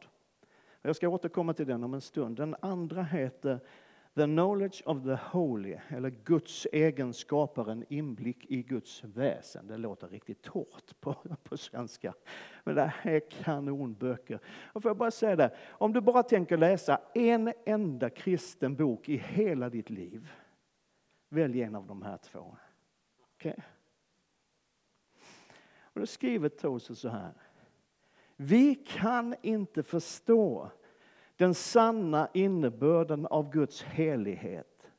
Jag 0.83 0.97
ska 0.97 1.09
återkomma 1.09 1.55
till 1.55 1.67
den 1.67 1.85
om 1.85 1.95
en 1.95 2.01
stund. 2.01 2.37
Den 2.37 2.57
andra 2.61 3.03
heter 3.03 3.61
The 4.15 4.27
Knowledge 4.27 4.83
of 4.87 5.05
the 5.05 5.15
Holy, 5.15 5.77
eller 5.89 6.11
Guds 6.11 6.67
egenskaper, 6.73 7.71
en 7.71 7.85
inblick 7.89 8.45
i 8.49 8.63
Guds 8.63 9.05
väsen. 9.05 9.67
Det 9.67 9.77
låter 9.77 10.09
riktigt 10.09 10.43
torrt 10.43 11.01
på, 11.01 11.17
på 11.43 11.57
svenska. 11.57 12.15
Men 12.65 12.75
det 12.75 12.83
här 12.83 13.11
är 13.11 13.21
kanonböcker. 13.31 14.41
Och 14.73 14.83
får 14.83 14.89
jag 14.89 14.97
bara 14.97 15.11
säga 15.11 15.37
det, 15.37 15.57
om 15.71 15.93
du 15.93 16.01
bara 16.01 16.23
tänker 16.23 16.57
läsa 16.57 17.01
en 17.15 17.53
enda 17.67 18.11
kristen 18.11 18.77
bok 18.77 19.09
i 19.09 19.17
hela 19.17 19.71
ditt 19.71 19.91
liv, 19.91 20.29
välj 21.29 21.63
en 21.63 21.75
av 21.75 21.87
de 21.87 22.03
här 22.03 22.17
två. 22.17 22.57
Okay? 23.35 23.57
Och 25.81 26.01
då 26.01 26.07
skriver 26.07 26.49
Tozer 26.49 26.95
så 26.95 27.09
här. 27.09 27.33
Vi 28.37 28.75
kan 28.75 29.35
inte 29.43 29.83
förstå 29.83 30.71
den 31.43 31.55
sanna 31.55 32.29
innebörden 32.35 33.27
av 33.27 33.51
Guds 33.51 33.83
helighet 33.83 34.91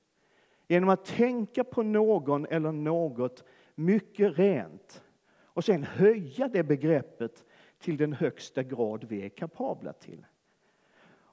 genom 0.67 0.89
att 0.89 1.05
tänka 1.05 1.63
på 1.63 1.83
någon 1.83 2.45
eller 2.45 2.71
något 2.71 3.43
mycket 3.75 4.38
rent 4.38 5.03
och 5.43 5.63
sen 5.63 5.83
höja 5.83 6.47
det 6.47 6.63
begreppet 6.63 7.43
till 7.79 7.97
den 7.97 8.13
högsta 8.13 8.63
grad 8.63 9.03
vi 9.03 9.25
är 9.25 9.29
kapabla 9.29 9.93
till. 9.93 10.25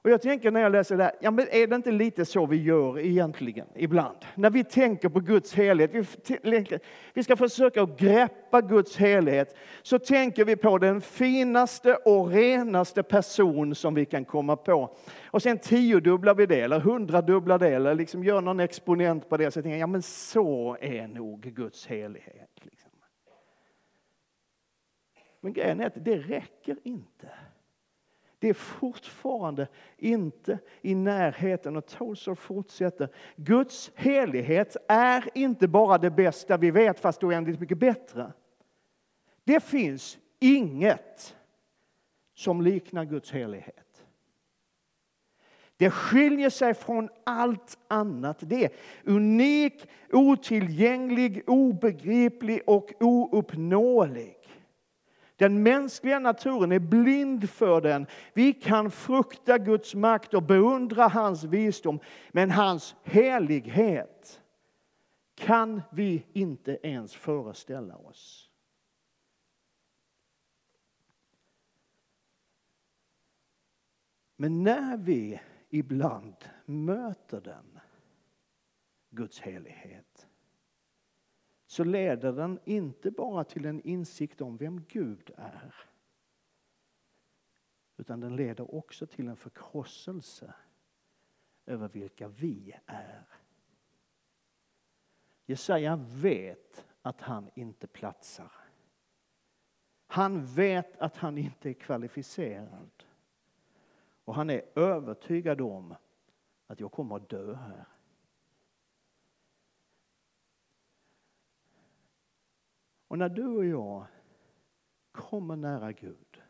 Och 0.03 0.09
jag 0.09 0.21
tänker 0.21 0.51
när 0.51 0.61
jag 0.61 0.71
läser 0.71 0.97
det 0.97 1.03
här, 1.03 1.13
ja 1.19 1.31
men 1.31 1.47
är 1.51 1.67
det 1.67 1.75
inte 1.75 1.91
lite 1.91 2.25
så 2.25 2.45
vi 2.45 2.63
gör 2.63 2.99
egentligen 2.99 3.67
ibland? 3.75 4.17
När 4.35 4.49
vi 4.49 4.63
tänker 4.63 5.09
på 5.09 5.19
Guds 5.19 5.53
helhet, 5.53 5.91
vi, 5.93 6.79
vi 7.13 7.23
ska 7.23 7.35
försöka 7.35 7.85
greppa 7.85 8.61
Guds 8.61 8.97
helhet, 8.97 9.55
så 9.81 9.99
tänker 9.99 10.45
vi 10.45 10.55
på 10.55 10.77
den 10.77 11.01
finaste 11.01 11.95
och 11.95 12.29
renaste 12.29 13.03
person 13.03 13.75
som 13.75 13.93
vi 13.93 14.05
kan 14.05 14.25
komma 14.25 14.55
på. 14.55 14.95
Och 15.25 15.41
sen 15.41 15.57
tiodubblar 15.57 16.35
vi 16.35 16.45
det, 16.45 16.61
eller 16.61 16.79
hundradubblar 16.79 17.59
det, 17.59 17.69
eller 17.69 17.95
liksom 17.95 18.23
gör 18.23 18.41
någon 18.41 18.59
exponent 18.59 19.29
på 19.29 19.37
det. 19.37 19.51
Så 19.51 19.57
jag 19.57 19.63
tänker, 19.63 19.79
ja 19.79 19.87
men 19.87 20.01
så 20.01 20.77
är 20.81 21.07
nog 21.07 21.41
Guds 21.41 21.87
helighet. 21.87 22.51
Liksom. 22.61 22.91
Men 25.41 25.53
grejen 25.53 25.79
är 25.79 25.87
att 25.87 26.05
det 26.05 26.17
räcker 26.17 26.77
inte. 26.83 27.29
Det 28.41 28.49
är 28.49 28.53
fortfarande 28.53 29.67
inte 29.97 30.59
i 30.81 30.95
närheten. 30.95 31.75
Och 31.75 31.85
Tolstoy 31.85 32.35
fortsätter. 32.35 33.09
Guds 33.35 33.91
helighet 33.95 34.77
är 34.87 35.29
inte 35.33 35.67
bara 35.67 35.97
det 35.97 36.09
bästa 36.09 36.57
vi 36.57 36.71
vet, 36.71 36.99
fast 36.99 37.23
oändligt 37.23 37.59
mycket 37.59 37.77
bättre. 37.77 38.31
Det 39.43 39.63
finns 39.63 40.17
inget 40.39 41.35
som 42.33 42.61
liknar 42.61 43.05
Guds 43.05 43.31
helighet. 43.31 44.05
Det 45.77 45.89
skiljer 45.89 46.49
sig 46.49 46.73
från 46.73 47.09
allt 47.23 47.77
annat. 47.87 48.37
Det 48.39 48.65
är 48.65 48.71
unik, 49.03 49.87
otillgänglig, 50.11 51.43
obegriplig 51.47 52.61
och 52.65 52.91
ouppnåelig. 52.99 54.40
Den 55.41 55.63
mänskliga 55.63 56.19
naturen 56.19 56.71
är 56.71 56.79
blind 56.79 57.49
för 57.49 57.81
den. 57.81 58.07
Vi 58.33 58.53
kan 58.53 58.91
frukta 58.91 59.57
Guds 59.57 59.95
makt 59.95 60.33
och 60.33 60.43
beundra 60.43 61.07
hans 61.07 61.43
visdom, 61.43 61.99
men 62.31 62.51
hans 62.51 62.95
helighet 63.03 64.41
kan 65.35 65.81
vi 65.91 66.25
inte 66.33 66.79
ens 66.83 67.15
föreställa 67.15 67.97
oss. 67.97 68.49
Men 74.35 74.63
när 74.63 74.97
vi 74.97 75.41
ibland 75.69 76.35
möter 76.65 77.41
den, 77.41 77.79
Guds 79.09 79.39
helighet, 79.39 80.10
så 81.71 81.83
leder 81.83 82.31
den 82.31 82.59
inte 82.65 83.11
bara 83.11 83.43
till 83.43 83.65
en 83.65 83.81
insikt 83.81 84.41
om 84.41 84.57
vem 84.57 84.85
Gud 84.87 85.31
är. 85.37 85.75
Utan 87.97 88.19
den 88.19 88.35
leder 88.35 88.75
också 88.75 89.07
till 89.07 89.27
en 89.27 89.35
förkrosselse 89.35 90.53
över 91.65 91.87
vilka 91.87 92.27
vi 92.27 92.75
är. 92.85 93.25
Jesaja 95.45 95.95
vet 95.95 96.85
att 97.01 97.21
han 97.21 97.49
inte 97.55 97.87
platsar. 97.87 98.51
Han 100.07 100.45
vet 100.45 100.97
att 100.97 101.17
han 101.17 101.37
inte 101.37 101.69
är 101.69 101.73
kvalificerad. 101.73 103.03
Och 104.23 104.35
han 104.35 104.49
är 104.49 104.79
övertygad 104.79 105.61
om 105.61 105.95
att 106.67 106.79
jag 106.79 106.91
kommer 106.91 107.15
att 107.15 107.29
dö 107.29 107.53
här. 107.53 107.85
Och 113.11 113.17
när 113.17 113.29
du 113.29 113.47
och 113.47 113.65
jag 113.65 114.05
kommer 115.11 115.55
nära 115.55 115.91
Gud 115.91 116.41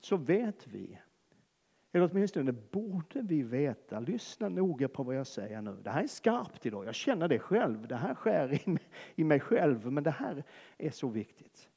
så 0.00 0.16
vet 0.16 0.66
vi, 0.66 0.98
eller 1.92 2.10
åtminstone 2.12 2.52
borde 2.52 3.22
vi 3.22 3.42
veta, 3.42 4.00
lyssna 4.00 4.48
noga 4.48 4.88
på 4.88 5.02
vad 5.02 5.16
jag 5.16 5.26
säger 5.26 5.62
nu. 5.62 5.76
Det 5.82 5.90
här 5.90 6.02
är 6.02 6.06
skarpt 6.06 6.66
idag, 6.66 6.86
jag 6.86 6.94
känner 6.94 7.28
det 7.28 7.38
själv, 7.38 7.88
det 7.88 7.96
här 7.96 8.14
skär 8.14 8.58
i 9.14 9.24
mig 9.24 9.40
själv, 9.40 9.92
men 9.92 10.04
det 10.04 10.10
här 10.10 10.44
är 10.78 10.90
så 10.90 11.08
viktigt. 11.08 11.68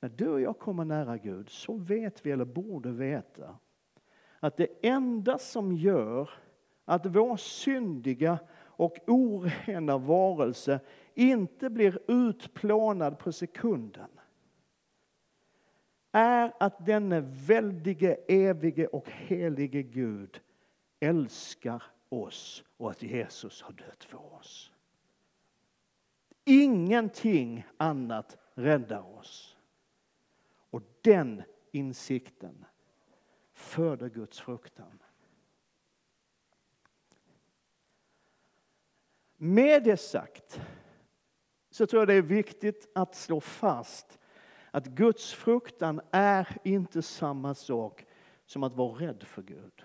När 0.00 0.08
du 0.08 0.28
och 0.28 0.40
jag 0.40 0.58
kommer 0.58 0.84
nära 0.84 1.16
Gud 1.16 1.48
så 1.48 1.76
vet 1.76 2.26
vi, 2.26 2.30
eller 2.30 2.44
borde 2.44 2.90
veta, 2.90 3.58
att 4.40 4.56
det 4.56 4.68
enda 4.82 5.38
som 5.38 5.72
gör 5.72 6.30
att 6.84 7.06
vår 7.06 7.36
syndiga 7.36 8.38
och 8.78 8.98
orena 9.06 9.98
varelse 9.98 10.80
inte 11.18 11.70
blir 11.70 11.98
utplånad 12.08 13.18
på 13.18 13.32
sekunden 13.32 14.10
är 16.12 16.52
att 16.60 16.86
denne 16.86 17.20
väldige, 17.20 18.14
evige 18.28 18.86
och 18.86 19.10
helige 19.10 19.82
Gud 19.82 20.40
älskar 21.00 21.82
oss 22.08 22.64
och 22.76 22.90
att 22.90 23.02
Jesus 23.02 23.62
har 23.62 23.72
dött 23.72 24.04
för 24.04 24.34
oss. 24.34 24.72
Ingenting 26.44 27.66
annat 27.76 28.36
räddar 28.54 29.18
oss. 29.18 29.56
Och 30.70 30.82
den 31.00 31.42
insikten 31.72 32.64
föder 33.52 34.08
Guds 34.08 34.40
fruktan. 34.40 35.02
Med 39.36 39.84
det 39.84 39.96
sagt 39.96 40.60
så 41.78 41.86
tror 41.86 42.00
jag 42.00 42.08
det 42.08 42.14
är 42.14 42.22
viktigt 42.22 42.88
att 42.92 43.14
slå 43.14 43.40
fast 43.40 44.18
att 44.70 44.86
Guds 44.86 45.32
fruktan 45.32 46.00
är 46.10 46.56
inte 46.64 47.02
samma 47.02 47.54
sak 47.54 48.06
som 48.46 48.62
att 48.62 48.72
vara 48.72 49.00
rädd 49.00 49.22
för 49.22 49.42
Gud. 49.42 49.84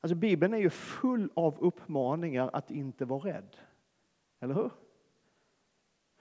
Alltså 0.00 0.14
Bibeln 0.14 0.54
är 0.54 0.58
ju 0.58 0.70
full 0.70 1.30
av 1.34 1.58
uppmaningar 1.60 2.50
att 2.52 2.70
inte 2.70 3.04
vara 3.04 3.20
rädd. 3.20 3.56
Eller 4.40 4.54
hur? 4.54 4.70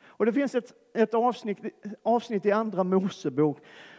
Och 0.02 0.26
det 0.26 0.34
finns 0.34 0.56
ett, 0.56 0.74
ett 0.94 1.14
avsnitt, 1.14 1.58
avsnitt 2.04 2.46
i 2.46 2.52
Andra 2.52 2.84
Mosebok 2.84 3.58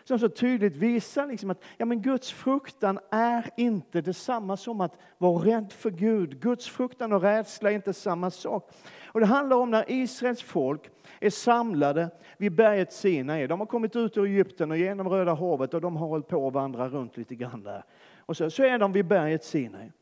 som 0.08 0.18
så 0.18 0.28
tydligt 0.28 0.76
visar 0.76 1.26
liksom 1.26 1.50
att 1.50 1.62
ja, 1.76 1.86
men 1.86 2.02
Guds 2.02 2.32
fruktan 2.32 2.98
är 3.10 3.50
inte 3.56 4.00
detsamma 4.00 4.56
som 4.56 4.80
att 4.80 4.98
vara 5.18 5.44
rädd 5.44 5.72
för 5.72 5.90
Gud. 5.90 6.40
Guds 6.40 6.68
fruktan 6.68 7.12
och 7.12 7.22
rädsla 7.22 7.70
är 7.70 7.74
inte 7.74 7.92
samma 7.92 8.30
sak. 8.30 8.70
Och 9.06 9.20
det 9.20 9.26
handlar 9.26 9.56
om 9.56 9.70
när 9.70 9.84
Israels 9.90 10.42
folk 10.42 10.90
är 11.20 11.30
samlade 11.30 12.10
vid 12.38 12.54
berget 12.54 12.92
Sinai. 12.92 13.46
De 13.46 13.60
har 13.60 13.66
kommit 13.66 13.96
ut 13.96 14.16
ur 14.16 14.24
Egypten 14.24 14.70
och 14.70 14.76
genom 14.76 15.08
Röda 15.08 15.34
havet 15.34 15.74
och 15.74 15.80
de 15.80 15.96
har 15.96 16.06
hållit 16.06 16.28
på 16.28 16.48
att 16.48 16.54
vandra 16.54 16.88
runt 16.88 17.16
lite 17.16 17.34
grann 17.34 17.62
där. 17.62 17.84
Och 18.18 18.36
så, 18.36 18.50
så 18.50 18.64
är 18.64 18.78
de 18.78 18.92
vid 18.92 19.06
berget 19.06 19.44
Sinai. 19.44 19.92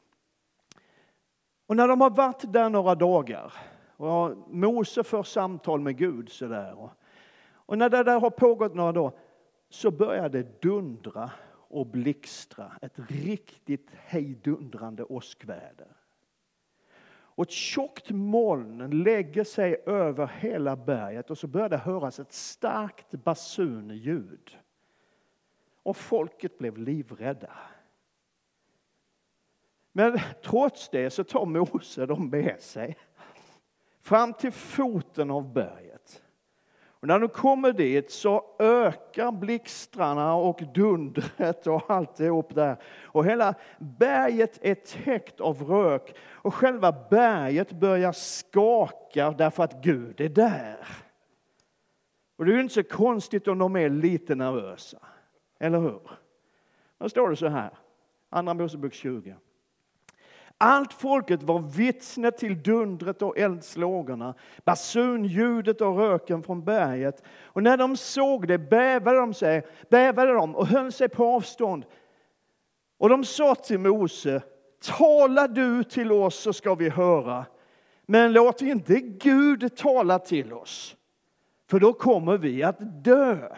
Och 1.66 1.77
när 1.77 1.88
de 1.88 2.01
har 2.01 2.11
varit 2.11 2.53
där 2.53 2.71
några 2.71 2.95
dagar 2.95 3.53
och 3.97 4.37
Mose 4.49 5.05
för 5.05 5.23
samtal 5.23 5.81
med 5.81 5.97
Gud 5.97 6.29
sådär. 6.29 6.79
Och, 6.79 6.90
och 7.53 7.79
när 7.79 7.88
det 7.88 8.03
där 8.03 8.21
har 8.21 8.31
pågått 8.31 8.75
några 8.75 8.92
dagar 8.92 9.26
så 9.68 9.90
börjar 9.90 10.29
det 10.29 10.62
dundra 10.62 11.31
och 11.68 11.87
blixtra. 11.87 12.72
Ett 12.83 12.98
riktigt 13.09 13.90
hejdundrande 13.94 15.05
åskväder. 15.05 15.96
Och 17.09 17.44
ett 17.44 17.50
tjockt 17.50 18.11
moln 18.11 19.02
lägger 19.02 19.44
sig 19.44 19.76
över 19.87 20.26
hela 20.26 20.76
berget 20.76 21.31
och 21.31 21.38
så 21.38 21.46
börjar 21.46 21.68
det 21.68 21.76
höras 21.76 22.18
ett 22.18 22.33
starkt 22.33 23.11
basunljud. 23.11 24.59
Och 25.83 25.96
folket 25.96 26.59
blev 26.59 26.79
livrädda. 26.79 27.52
Men 29.92 30.18
trots 30.42 30.88
det 30.88 31.11
så 31.11 31.24
tar 31.24 31.46
Mose 31.46 32.07
dem 32.07 32.31
med 32.31 32.61
sig 32.61 32.96
fram 34.00 34.33
till 34.33 34.52
foten 34.52 35.31
av 35.31 35.52
berget. 35.52 35.86
Men 37.07 37.21
när 37.21 37.29
de 37.29 37.29
kommer 37.29 37.73
dit 37.73 38.11
så 38.11 38.45
ökar 38.59 39.33
blixtrarna 39.33 40.35
och 40.35 40.62
dundret 40.75 41.66
och 41.66 41.90
alltihop 41.90 42.55
där. 42.55 42.77
Och 43.05 43.27
hela 43.27 43.55
berget 43.79 44.59
är 44.62 44.75
täckt 44.75 45.40
av 45.40 45.62
rök 45.62 46.16
och 46.31 46.55
själva 46.55 46.92
berget 47.11 47.73
börjar 47.73 48.12
skaka 48.12 49.31
därför 49.31 49.62
att 49.62 49.83
Gud 49.83 50.21
är 50.21 50.29
där. 50.29 50.87
Och 52.38 52.45
det 52.45 52.53
är 52.53 52.55
ju 52.55 52.62
inte 52.62 52.75
så 52.75 52.83
konstigt 52.83 53.49
om 53.49 53.59
de 53.59 53.77
är 53.77 53.88
lite 53.88 54.35
nervösa, 54.35 54.99
eller 55.61 55.79
hur? 55.79 56.01
Då 56.99 57.09
står 57.09 57.31
det 57.31 57.37
så 57.37 57.49
här, 57.49 57.71
Andra 58.31 58.55
Mosebok 58.55 58.95
20. 58.95 59.37
Allt 60.59 60.92
folket 60.92 61.42
var 61.42 61.59
vittne 61.59 62.31
till 62.31 62.62
dundret 62.62 63.23
och 63.23 63.38
eldslågorna, 63.38 64.35
basunljudet 64.64 65.81
och 65.81 65.97
röken 65.97 66.42
från 66.42 66.64
berget. 66.64 67.23
Och 67.42 67.62
när 67.62 67.77
de 67.77 67.97
såg 67.97 68.49
det 68.49 68.59
bävade 68.59 69.19
de, 69.19 69.35
sig, 69.35 69.66
bävade 69.90 70.33
de 70.33 70.57
och 70.57 70.66
höll 70.66 70.92
sig 70.92 71.09
på 71.09 71.27
avstånd. 71.27 71.85
Och 72.99 73.09
de 73.09 73.25
sa 73.25 73.55
till 73.55 73.79
Mose, 73.79 74.42
tala 74.99 75.49
du 75.49 75.85
till 75.85 76.12
oss 76.12 76.38
så 76.38 76.53
ska 76.53 76.75
vi 76.75 76.88
höra. 76.88 77.47
Men 78.07 78.33
låt 78.33 78.62
inte 78.62 79.01
Gud 79.01 79.77
tala 79.77 80.19
till 80.19 80.53
oss, 80.53 80.97
för 81.71 81.81
då 81.81 81.92
kommer 81.92 82.38
vi 82.38 82.62
att 82.62 83.05
dö. 83.05 83.57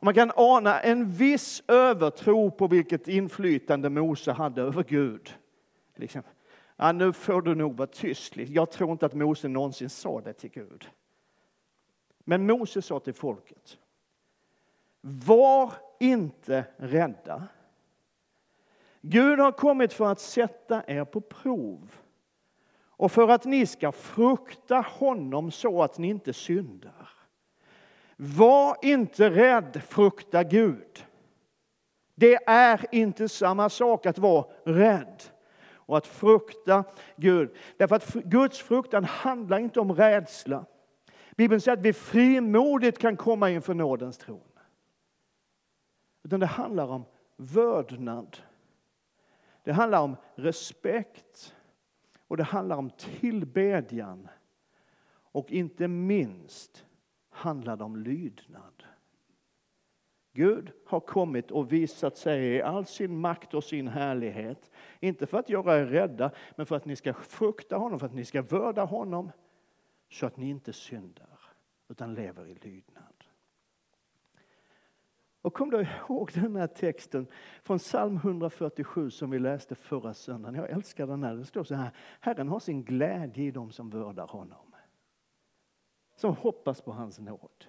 Man 0.00 0.14
kan 0.14 0.32
ana 0.36 0.80
en 0.80 1.08
viss 1.08 1.62
övertro 1.68 2.50
på 2.50 2.66
vilket 2.66 3.08
inflytande 3.08 3.90
Mose 3.90 4.32
hade 4.32 4.62
över 4.62 4.82
Gud. 4.82 5.34
Liksom. 5.98 6.22
Ja, 6.76 6.92
nu 6.92 7.12
får 7.12 7.42
du 7.42 7.54
nog 7.54 7.76
vara 7.76 7.86
tyst. 7.86 8.36
Liksom. 8.36 8.54
Jag 8.54 8.70
tror 8.70 8.92
inte 8.92 9.06
att 9.06 9.14
Mose 9.14 9.48
någonsin 9.48 9.90
sa 9.90 10.20
det 10.20 10.32
till 10.32 10.50
Gud. 10.50 10.88
Men 12.18 12.46
Mose 12.46 12.82
sa 12.82 13.00
till 13.00 13.14
folket. 13.14 13.78
Var 15.00 15.72
inte 16.00 16.64
rädda. 16.76 17.48
Gud 19.00 19.38
har 19.38 19.52
kommit 19.52 19.92
för 19.92 20.12
att 20.12 20.20
sätta 20.20 20.82
er 20.86 21.04
på 21.04 21.20
prov 21.20 21.94
och 22.96 23.12
för 23.12 23.28
att 23.28 23.44
ni 23.44 23.66
ska 23.66 23.92
frukta 23.92 24.80
honom 24.80 25.50
så 25.50 25.82
att 25.82 25.98
ni 25.98 26.08
inte 26.08 26.32
syndar. 26.32 27.08
Var 28.16 28.76
inte 28.82 29.30
rädd, 29.30 29.82
frukta 29.88 30.44
Gud. 30.44 31.04
Det 32.14 32.34
är 32.46 32.86
inte 32.92 33.28
samma 33.28 33.68
sak 33.68 34.06
att 34.06 34.18
vara 34.18 34.46
rädd 34.64 35.22
och 35.86 35.96
att 35.96 36.06
frukta 36.06 36.84
Gud. 37.16 37.56
Därför 37.76 37.96
att 37.96 38.14
Guds 38.14 38.58
fruktan 38.58 39.04
handlar 39.04 39.58
inte 39.58 39.80
om 39.80 39.92
rädsla. 39.92 40.64
Bibeln 41.36 41.60
säger 41.60 41.76
att 41.76 41.84
vi 41.84 41.92
frimodigt 41.92 42.98
kan 42.98 43.16
komma 43.16 43.50
inför 43.50 43.74
nådens 43.74 44.18
tron. 44.18 44.40
Utan 46.22 46.40
det 46.40 46.46
handlar 46.46 46.86
om 46.86 47.04
vördnad. 47.36 48.36
Det 49.62 49.72
handlar 49.72 50.02
om 50.02 50.16
respekt 50.34 51.54
och 52.28 52.36
det 52.36 52.42
handlar 52.42 52.76
om 52.76 52.90
tillbedjan. 52.90 54.28
Och 55.06 55.50
inte 55.50 55.88
minst 55.88 56.84
handlar 57.30 57.76
det 57.76 57.84
om 57.84 57.96
lydnad. 57.96 58.73
Gud 60.34 60.72
har 60.86 61.00
kommit 61.00 61.50
och 61.50 61.72
visat 61.72 62.16
sig 62.16 62.44
i 62.44 62.62
all 62.62 62.86
sin 62.86 63.20
makt 63.20 63.54
och 63.54 63.64
sin 63.64 63.88
härlighet. 63.88 64.70
Inte 65.00 65.26
för 65.26 65.38
att 65.38 65.48
göra 65.48 65.78
er 65.78 65.86
rädda, 65.86 66.30
men 66.56 66.66
för 66.66 66.76
att 66.76 66.84
ni 66.84 66.96
ska 66.96 67.14
frukta 67.14 67.76
honom, 67.76 67.98
för 67.98 68.06
att 68.06 68.14
ni 68.14 68.24
ska 68.24 68.42
vörda 68.42 68.84
honom. 68.84 69.30
Så 70.10 70.26
att 70.26 70.36
ni 70.36 70.50
inte 70.50 70.72
syndar, 70.72 71.40
utan 71.88 72.14
lever 72.14 72.46
i 72.46 72.54
lydnad. 72.54 73.24
Och 75.42 75.54
kom 75.54 75.70
då 75.70 75.80
ihåg 75.82 76.30
den 76.34 76.56
här 76.56 76.66
texten 76.66 77.26
från 77.62 77.78
psalm 77.78 78.16
147 78.16 79.10
som 79.10 79.30
vi 79.30 79.38
läste 79.38 79.74
förra 79.74 80.14
söndagen. 80.14 80.54
Jag 80.54 80.70
älskar 80.70 81.06
den 81.06 81.22
här. 81.22 81.34
Det 81.34 81.44
står 81.44 81.64
så 81.64 81.74
här. 81.74 81.90
Herren 82.20 82.48
har 82.48 82.60
sin 82.60 82.84
glädje 82.84 83.44
i 83.44 83.50
dem 83.50 83.72
som 83.72 83.90
vördar 83.90 84.26
honom. 84.26 84.74
Som 86.16 86.36
hoppas 86.36 86.80
på 86.80 86.92
hans 86.92 87.18
nåd. 87.18 87.66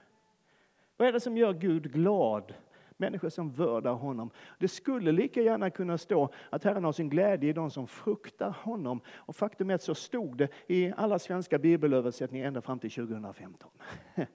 Vad 0.98 1.08
är 1.08 1.12
det 1.12 1.20
som 1.20 1.38
gör 1.38 1.54
Gud 1.54 1.94
glad? 1.94 2.54
Människor 2.98 3.30
som 3.30 3.52
vördar 3.52 3.94
honom. 3.94 4.30
Det 4.60 4.68
skulle 4.68 5.12
lika 5.12 5.42
gärna 5.42 5.70
kunna 5.70 5.98
stå 5.98 6.30
att 6.50 6.64
Herren 6.64 6.84
har 6.84 6.92
sin 6.92 7.10
glädje 7.10 7.50
i 7.50 7.54
de 7.54 7.72
som 7.72 7.88
fruktar 7.88 8.50
honom. 8.50 9.02
Och 9.08 9.36
faktum 9.36 9.70
är 9.70 9.76
att 9.76 9.82
så 9.82 9.96
stod 9.96 10.38
det 10.38 10.50
i 10.68 10.94
alla 10.98 11.20
svenska 11.20 11.58
bibelöversättningar 11.58 12.48
ända 12.48 12.62
fram 12.62 12.80
till 12.80 12.92
2015. 12.92 13.72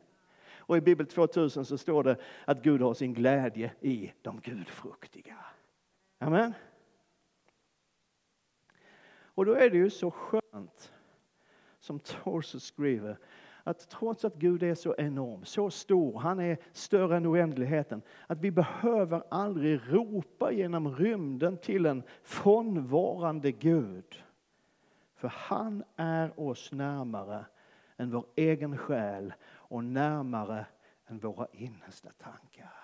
Och 0.70 0.76
i 0.76 0.80
Bibel 0.80 1.06
2000 1.06 1.64
så 1.64 1.78
står 1.78 2.04
det 2.04 2.16
att 2.44 2.62
Gud 2.62 2.80
har 2.82 2.94
sin 2.94 3.14
glädje 3.14 3.72
i 3.80 4.12
de 4.22 4.40
gudfruktiga. 4.40 5.36
Amen. 6.18 6.54
Och 9.22 9.46
då 9.46 9.52
är 9.52 9.70
det 9.70 9.76
ju 9.76 9.90
så 9.90 10.10
skönt, 10.10 10.92
som 11.78 11.98
Torso 12.00 12.60
skriver, 12.60 13.18
att 13.70 13.88
trots 13.88 14.24
att 14.24 14.34
Gud 14.34 14.62
är 14.62 14.74
så 14.74 14.94
enorm, 14.98 15.44
så 15.44 15.70
stor, 15.70 16.18
han 16.18 16.40
är 16.40 16.58
större 16.72 17.16
än 17.16 17.26
oändligheten, 17.26 18.02
att 18.26 18.40
vi 18.40 18.50
behöver 18.50 19.22
aldrig 19.30 19.80
ropa 19.88 20.52
genom 20.52 20.96
rymden 20.96 21.56
till 21.56 21.86
en 21.86 22.02
frånvarande 22.22 23.52
Gud. 23.52 24.24
För 25.14 25.28
han 25.28 25.84
är 25.96 26.40
oss 26.40 26.72
närmare 26.72 27.44
än 27.96 28.10
vår 28.10 28.24
egen 28.36 28.78
själ 28.78 29.32
och 29.52 29.84
närmare 29.84 30.66
än 31.06 31.18
våra 31.18 31.46
innersta 31.52 32.10
tankar. 32.18 32.79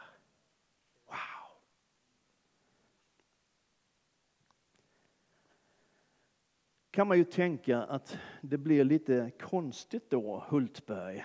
Kan 6.96 7.08
man 7.08 7.18
ju 7.18 7.24
tänka 7.24 7.82
att 7.82 8.18
det 8.40 8.58
blir 8.58 8.84
lite 8.84 9.30
konstigt 9.40 10.10
då, 10.10 10.44
Hultberg, 10.48 11.24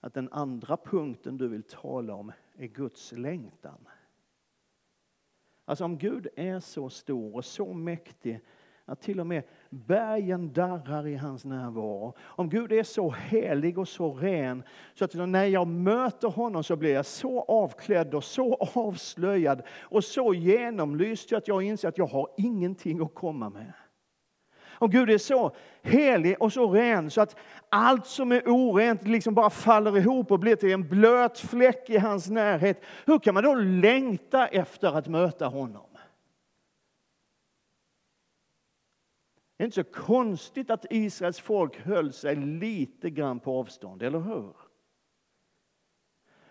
att 0.00 0.14
den 0.14 0.28
andra 0.32 0.76
punkten 0.76 1.38
du 1.38 1.48
vill 1.48 1.62
tala 1.62 2.14
om 2.14 2.32
är 2.56 2.66
Guds 2.66 3.12
längtan. 3.12 3.88
Alltså 5.64 5.84
om 5.84 5.98
Gud 5.98 6.28
är 6.36 6.60
så 6.60 6.90
stor 6.90 7.36
och 7.36 7.44
så 7.44 7.72
mäktig 7.72 8.40
att 8.84 9.00
till 9.00 9.20
och 9.20 9.26
med 9.26 9.42
bergen 9.70 10.52
darrar 10.52 11.06
i 11.06 11.16
hans 11.16 11.44
närvaro. 11.44 12.14
Om 12.20 12.48
Gud 12.48 12.72
är 12.72 12.82
så 12.82 13.10
helig 13.10 13.78
och 13.78 13.88
så 13.88 14.12
ren 14.12 14.62
så 14.94 15.04
att 15.04 15.14
när 15.14 15.46
jag 15.46 15.66
möter 15.66 16.28
honom 16.28 16.64
så 16.64 16.76
blir 16.76 16.94
jag 16.94 17.06
så 17.06 17.42
avklädd 17.42 18.14
och 18.14 18.24
så 18.24 18.54
avslöjad 18.54 19.62
och 19.68 20.04
så 20.04 20.34
genomlyst 20.34 21.32
att 21.32 21.48
jag 21.48 21.62
inser 21.62 21.88
att 21.88 21.98
jag 21.98 22.06
har 22.06 22.28
ingenting 22.36 23.02
att 23.02 23.14
komma 23.14 23.50
med. 23.50 23.72
Om 24.74 24.90
Gud 24.90 25.10
är 25.10 25.18
så 25.18 25.56
helig 25.82 26.42
och 26.42 26.52
så 26.52 26.70
ren 26.70 27.10
så 27.10 27.20
att 27.20 27.36
allt 27.68 28.06
som 28.06 28.32
är 28.32 28.42
orent 28.48 29.02
liksom 29.02 29.34
bara 29.34 29.50
faller 29.50 29.98
ihop 29.98 30.32
och 30.32 30.38
blir 30.38 30.56
till 30.56 30.72
en 30.72 30.88
blöt 30.88 31.38
fläck 31.38 31.90
i 31.90 31.98
hans 31.98 32.30
närhet. 32.30 32.82
Hur 33.06 33.18
kan 33.18 33.34
man 33.34 33.42
då 33.42 33.54
längta 33.54 34.46
efter 34.46 34.98
att 34.98 35.08
möta 35.08 35.46
honom? 35.46 35.86
Det 39.56 39.62
är 39.62 39.64
inte 39.64 39.84
så 39.84 39.84
konstigt 39.84 40.70
att 40.70 40.86
Israels 40.90 41.40
folk 41.40 41.80
höll 41.80 42.12
sig 42.12 42.36
lite 42.36 43.10
grann 43.10 43.40
på 43.40 43.58
avstånd, 43.58 44.02
eller 44.02 44.20
hur? 44.20 44.56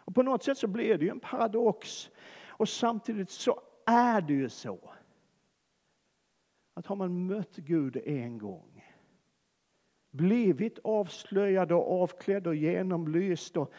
Och 0.05 0.15
på 0.15 0.23
något 0.23 0.43
sätt 0.43 0.57
så 0.57 0.67
blir 0.67 0.97
det 0.97 1.05
ju 1.05 1.11
en 1.11 1.19
paradox. 1.19 2.09
Och 2.47 2.69
samtidigt 2.69 3.29
så 3.29 3.59
är 3.85 4.21
det 4.21 4.33
ju 4.33 4.49
så 4.49 4.93
att 6.73 6.85
har 6.85 6.95
man 6.95 7.25
mött 7.25 7.55
Gud 7.55 7.97
en 8.05 8.37
gång, 8.37 8.85
blivit 10.11 10.79
avslöjad 10.83 11.71
och 11.71 12.01
avklädd 12.01 12.47
och 12.47 12.55
genomlyst 12.55 13.57
och 13.57 13.73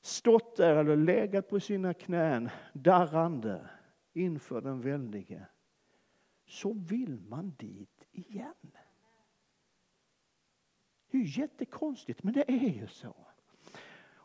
stått 0.00 0.56
där 0.56 0.76
eller 0.76 0.96
legat 0.96 1.48
på 1.48 1.60
sina 1.60 1.94
knän 1.94 2.50
darrande 2.72 3.68
inför 4.12 4.60
den 4.60 4.80
väldige, 4.80 5.46
så 6.46 6.72
vill 6.72 7.20
man 7.20 7.54
dit 7.58 8.06
igen. 8.12 8.72
Det 11.10 11.18
är 11.18 11.22
ju 11.22 11.40
jättekonstigt, 11.40 12.22
men 12.22 12.34
det 12.34 12.50
är 12.50 12.80
ju 12.80 12.86
så. 12.86 13.16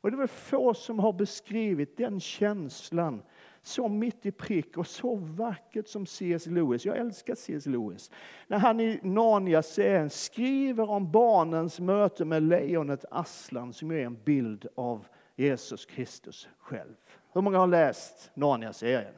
Och 0.02 0.12
det 0.12 0.16
är 0.16 0.20
väl 0.20 0.28
få 0.28 0.74
som 0.74 1.00
har 1.00 1.14
beskrivit 1.14 1.98
den 1.98 2.20
känslan 2.20 3.24
så 3.62 3.88
mitt 3.88 4.26
i 4.26 4.32
prick 4.32 4.78
och 4.78 4.88
så 4.88 5.16
vackert 5.16 5.88
som 5.88 6.06
C.S. 6.06 6.46
Lewis. 6.46 6.86
Jag 6.86 6.98
älskar 6.98 7.36
C.S. 7.36 7.66
Lewis. 7.66 8.12
När 8.48 8.58
han 8.58 8.80
i 8.80 9.00
Narnia-serien 9.04 10.10
skriver 10.10 10.90
om 10.90 11.12
barnens 11.12 11.80
möte 11.80 12.26
med 12.26 12.44
lejonet 12.44 13.06
Aslan 13.12 13.74
som 13.74 13.92
är 13.92 14.06
en 14.06 14.18
bild 14.24 14.68
av 14.76 15.06
Jesus 15.36 15.86
Kristus 15.86 16.50
själv. 16.60 16.94
Hur 17.34 17.42
många 17.42 17.58
har 17.58 17.68
läst 17.68 18.32
Narnia-serien? 18.34 19.14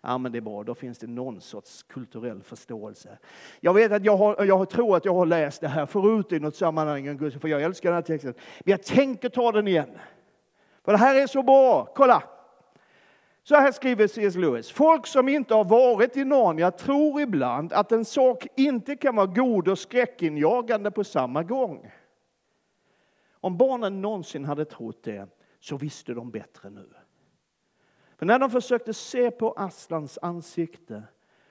Ja, 0.00 0.18
men 0.18 0.32
det 0.32 0.38
är 0.38 0.42
bra, 0.42 0.62
då 0.64 0.74
finns 0.74 0.98
det 0.98 1.06
någon 1.06 1.40
sorts 1.40 1.82
kulturell 1.82 2.42
förståelse. 2.42 3.18
Jag 3.60 3.74
vet 3.74 3.92
att 3.92 4.04
jag, 4.04 4.16
har, 4.16 4.44
jag 4.44 4.70
tror 4.70 4.96
att 4.96 5.04
jag 5.04 5.14
har 5.14 5.26
läst 5.26 5.60
det 5.60 5.68
här 5.68 5.86
förut 5.86 6.32
i 6.32 6.40
något 6.40 6.56
sammanhang, 6.56 7.18
för 7.40 7.48
jag 7.48 7.62
älskar 7.62 7.88
den 7.88 7.96
här 7.96 8.02
texten. 8.02 8.34
Men 8.64 8.70
jag 8.70 8.82
tänker 8.82 9.28
ta 9.28 9.52
den 9.52 9.68
igen. 9.68 9.98
För 10.84 10.92
det 10.92 10.98
här 10.98 11.14
är 11.14 11.26
så 11.26 11.42
bra. 11.42 11.92
Kolla! 11.94 12.22
Så 13.48 13.54
här 13.54 13.72
skriver 13.72 14.06
C.S. 14.06 14.34
Lewis. 14.34 14.70
Folk 14.70 15.06
som 15.06 15.28
inte 15.28 15.54
har 15.54 15.64
varit 15.64 16.16
i 16.16 16.24
Narnia 16.24 16.70
tror 16.70 17.20
ibland 17.20 17.72
att 17.72 17.92
en 17.92 18.04
sak 18.04 18.46
inte 18.56 18.96
kan 18.96 19.16
vara 19.16 19.26
god 19.26 19.68
och 19.68 19.78
skräckinjagande 19.78 20.90
på 20.90 21.04
samma 21.04 21.42
gång. 21.42 21.90
Om 23.32 23.56
barnen 23.56 24.02
någonsin 24.02 24.44
hade 24.44 24.64
trott 24.64 25.02
det 25.02 25.28
så 25.60 25.76
visste 25.76 26.14
de 26.14 26.30
bättre 26.30 26.70
nu. 26.70 26.88
För 28.16 28.26
när 28.26 28.38
de 28.38 28.50
försökte 28.50 28.94
se 28.94 29.30
på 29.30 29.52
Aslans 29.52 30.18
ansikte 30.22 31.02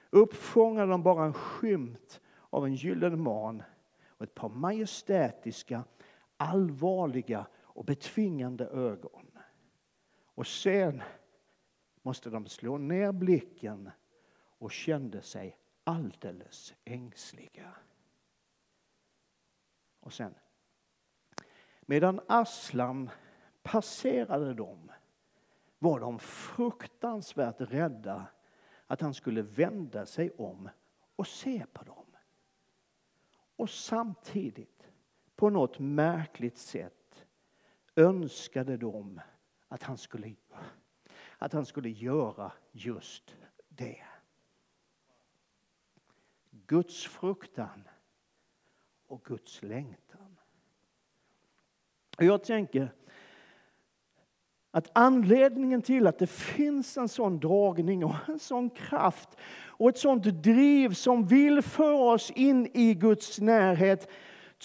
uppfångade 0.10 0.92
de 0.92 1.04
bara 1.04 1.26
en 1.26 1.34
skymt 1.34 2.22
av 2.50 2.66
en 2.66 2.76
gyllene 2.76 3.16
man 3.16 3.64
och 4.08 4.24
ett 4.24 4.36
par 4.36 4.50
majestätiska, 4.50 5.84
allvarliga 6.38 7.46
och 7.62 7.86
betvingande 7.86 8.66
ögon. 8.66 9.32
Och 10.36 10.48
sen 10.48 11.02
måste 12.06 12.30
de 12.30 12.48
slå 12.48 12.78
ner 12.78 13.12
blicken 13.12 13.92
och 14.58 14.72
kände 14.72 15.22
sig 15.22 15.58
alldeles 15.84 16.74
ängsliga. 16.84 17.76
Och 20.00 20.14
sen, 20.14 20.36
medan 21.82 22.22
Aslam 22.28 23.10
passerade 23.64 24.54
dem 24.54 24.92
var 25.80 26.00
de 26.00 26.20
fruktansvärt 26.20 27.56
rädda 27.62 28.26
att 28.88 29.02
han 29.02 29.14
skulle 29.14 29.42
vända 29.42 30.06
sig 30.06 30.32
om 30.32 30.70
och 31.16 31.28
se 31.28 31.66
på 31.74 31.84
dem. 31.84 32.16
Och 33.56 33.70
samtidigt, 33.70 34.92
på 35.36 35.50
något 35.50 35.80
märkligt 35.80 36.58
sätt, 36.58 37.26
önskade 37.96 38.78
de 38.78 39.22
att 39.68 39.84
han 39.84 39.98
skulle, 39.98 40.36
att 41.46 41.54
han 41.54 41.66
skulle 41.66 41.90
göra 41.90 42.52
just 42.72 43.36
det. 43.70 44.04
Guds 46.68 47.08
fruktan 47.08 47.84
och 49.08 49.24
Guds 49.24 49.64
längtan. 49.64 50.38
Jag 52.18 52.44
tänker 52.44 52.94
att 54.72 54.92
anledningen 54.94 55.82
till 55.82 56.08
att 56.08 56.20
det 56.20 56.28
finns 56.28 56.98
en 56.98 57.10
sån 57.10 57.40
dragning 57.40 58.06
och 58.06 58.16
en 58.28 58.40
sån 58.40 58.70
kraft 58.70 59.30
och 59.68 59.90
ett 59.90 59.98
sånt 59.98 60.24
driv 60.24 60.94
som 60.94 61.28
vill 61.28 61.62
föra 61.62 62.14
oss 62.14 62.32
in 62.32 62.70
i 62.74 62.94
Guds 62.94 63.40
närhet 63.40 64.10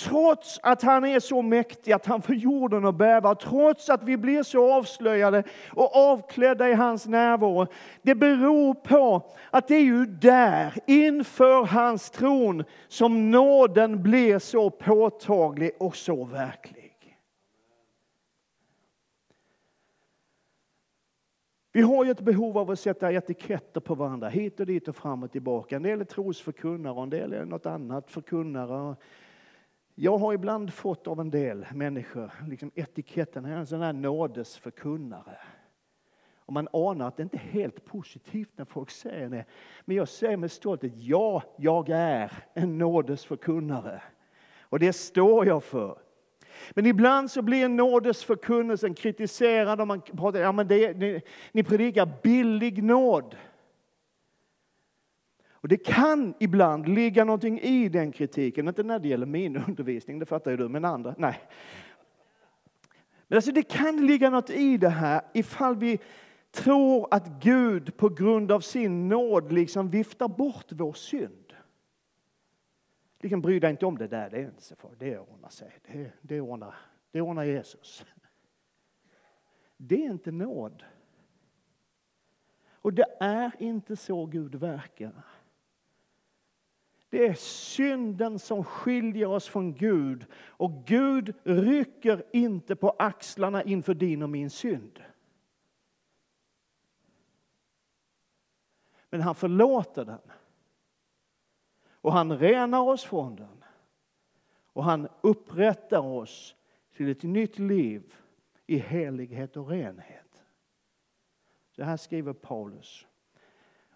Trots 0.04 0.60
att 0.62 0.82
han 0.82 1.04
är 1.04 1.20
så 1.20 1.42
mäktig 1.42 1.92
att 1.92 2.06
han 2.06 2.22
får 2.22 2.34
jorden 2.34 2.84
att 2.84 2.94
bäva, 2.94 3.34
trots 3.34 3.90
att 3.90 4.02
vi 4.02 4.16
blir 4.16 4.42
så 4.42 4.72
avslöjade 4.72 5.42
och 5.70 5.96
avklädda 5.96 6.68
i 6.68 6.74
hans 6.74 7.06
närvaro. 7.06 7.66
Det 8.02 8.14
beror 8.14 8.74
på 8.74 9.22
att 9.50 9.68
det 9.68 9.74
är 9.74 9.84
ju 9.84 10.06
där, 10.06 10.74
inför 10.86 11.64
hans 11.64 12.10
tron, 12.10 12.64
som 12.88 13.30
nåden 13.30 14.02
blir 14.02 14.38
så 14.38 14.70
påtaglig 14.70 15.70
och 15.78 15.96
så 15.96 16.24
verklig. 16.24 16.90
Vi 21.72 21.80
har 21.80 22.04
ju 22.04 22.10
ett 22.10 22.20
behov 22.20 22.58
av 22.58 22.70
att 22.70 22.80
sätta 22.80 23.12
etiketter 23.12 23.80
på 23.80 23.94
varandra, 23.94 24.28
hit 24.28 24.60
och 24.60 24.66
dit 24.66 24.88
och 24.88 24.96
fram 24.96 25.22
och 25.22 25.32
tillbaka. 25.32 25.76
En 25.76 25.82
del 25.82 26.00
är 26.00 26.04
trosförkunnare 26.04 26.92
och 26.92 27.02
en 27.02 27.10
del 27.10 27.32
är 27.32 27.44
något 27.44 27.66
annat 27.66 28.10
förkunnare. 28.10 28.96
Jag 30.02 30.18
har 30.18 30.32
ibland 30.32 30.72
fått 30.72 31.06
av 31.06 31.20
en 31.20 31.30
del 31.30 31.66
människor 31.74 32.30
liksom 32.48 32.70
etiketten, 32.74 33.44
en 33.44 33.66
sån 33.66 33.80
här 33.80 33.92
nådesförkunnare. 33.92 35.38
Och 36.36 36.52
man 36.52 36.68
anar 36.72 37.08
att 37.08 37.16
det 37.16 37.22
inte 37.22 37.36
är 37.36 37.52
helt 37.52 37.84
positivt 37.84 38.50
när 38.56 38.64
folk 38.64 38.90
säger 38.90 39.28
det. 39.28 39.44
Men 39.84 39.96
jag 39.96 40.08
säger 40.08 40.36
med 40.36 40.50
stolthet, 40.50 40.92
ja, 40.96 41.42
jag 41.58 41.88
är 41.88 42.32
en 42.54 42.78
nådesförkunnare. 42.78 44.02
Och 44.60 44.78
det 44.78 44.92
står 44.92 45.46
jag 45.46 45.64
för. 45.64 45.98
Men 46.70 46.86
ibland 46.86 47.30
så 47.30 47.42
blir 47.42 47.68
nådesförkunnelsen 47.68 48.94
kritiserad 48.94 49.80
och 49.80 49.86
man 49.86 50.00
pratar, 50.00 50.40
ja 50.40 50.52
men 50.52 50.68
det, 50.68 50.96
ni, 50.96 51.22
ni 51.52 51.62
predikar 51.62 52.12
billig 52.22 52.82
nåd. 52.82 53.36
Och 55.60 55.68
det 55.68 55.76
kan 55.76 56.34
ibland 56.38 56.88
ligga 56.88 57.24
någonting 57.24 57.60
i 57.60 57.88
den 57.88 58.12
kritiken, 58.12 58.68
inte 58.68 58.82
när 58.82 58.98
det 58.98 59.08
gäller 59.08 59.26
min 59.26 59.56
undervisning, 59.68 60.18
det 60.18 60.26
fattar 60.26 60.50
ju 60.50 60.56
du, 60.56 60.68
men 60.68 60.84
andra, 60.84 61.14
nej. 61.18 61.40
Men 63.28 63.36
alltså 63.36 63.52
det 63.52 63.62
kan 63.62 64.06
ligga 64.06 64.30
något 64.30 64.50
i 64.50 64.76
det 64.76 64.88
här 64.88 65.22
ifall 65.34 65.76
vi 65.76 65.98
tror 66.50 67.08
att 67.10 67.26
Gud 67.26 67.96
på 67.96 68.08
grund 68.08 68.52
av 68.52 68.60
sin 68.60 69.08
nåd 69.08 69.52
liksom 69.52 69.90
viftar 69.90 70.28
bort 70.28 70.66
vår 70.68 70.92
synd. 70.92 71.54
Liksom 73.20 73.40
bry 73.40 73.60
dig 73.60 73.70
inte 73.70 73.86
om 73.86 73.98
det 73.98 74.08
där, 74.08 74.30
det 74.30 74.36
är 74.36 74.44
inte 74.44 74.62
så 74.62 74.76
farligt, 74.76 74.98
det 75.00 75.18
ordnar 75.18 75.48
sig, 75.48 75.72
det, 75.86 76.12
det, 76.22 76.40
ordnar, 76.40 76.74
det 77.10 77.20
ordnar 77.20 77.44
Jesus. 77.44 78.04
Det 79.76 80.06
är 80.06 80.10
inte 80.10 80.30
nåd. 80.30 80.84
Och 82.82 82.92
det 82.92 83.16
är 83.20 83.52
inte 83.58 83.96
så 83.96 84.26
Gud 84.26 84.54
verkar. 84.54 85.24
Det 87.10 87.26
är 87.26 87.34
synden 87.34 88.38
som 88.38 88.64
skiljer 88.64 89.26
oss 89.26 89.48
från 89.48 89.74
Gud 89.74 90.26
och 90.34 90.84
Gud 90.86 91.34
rycker 91.44 92.24
inte 92.32 92.76
på 92.76 92.90
axlarna 92.98 93.62
inför 93.62 93.94
din 93.94 94.22
och 94.22 94.30
min 94.30 94.50
synd. 94.50 95.02
Men 99.10 99.20
han 99.20 99.34
förlåter 99.34 100.04
den. 100.04 100.20
Och 101.92 102.12
han 102.12 102.38
renar 102.38 102.80
oss 102.80 103.04
från 103.04 103.36
den. 103.36 103.64
Och 104.72 104.84
han 104.84 105.08
upprättar 105.20 105.98
oss 105.98 106.56
till 106.92 107.08
ett 107.08 107.22
nytt 107.22 107.58
liv 107.58 108.14
i 108.66 108.78
helighet 108.78 109.56
och 109.56 109.68
renhet. 109.68 110.44
Så 111.70 111.82
här 111.82 111.96
skriver 111.96 112.32
Paulus. 112.32 113.06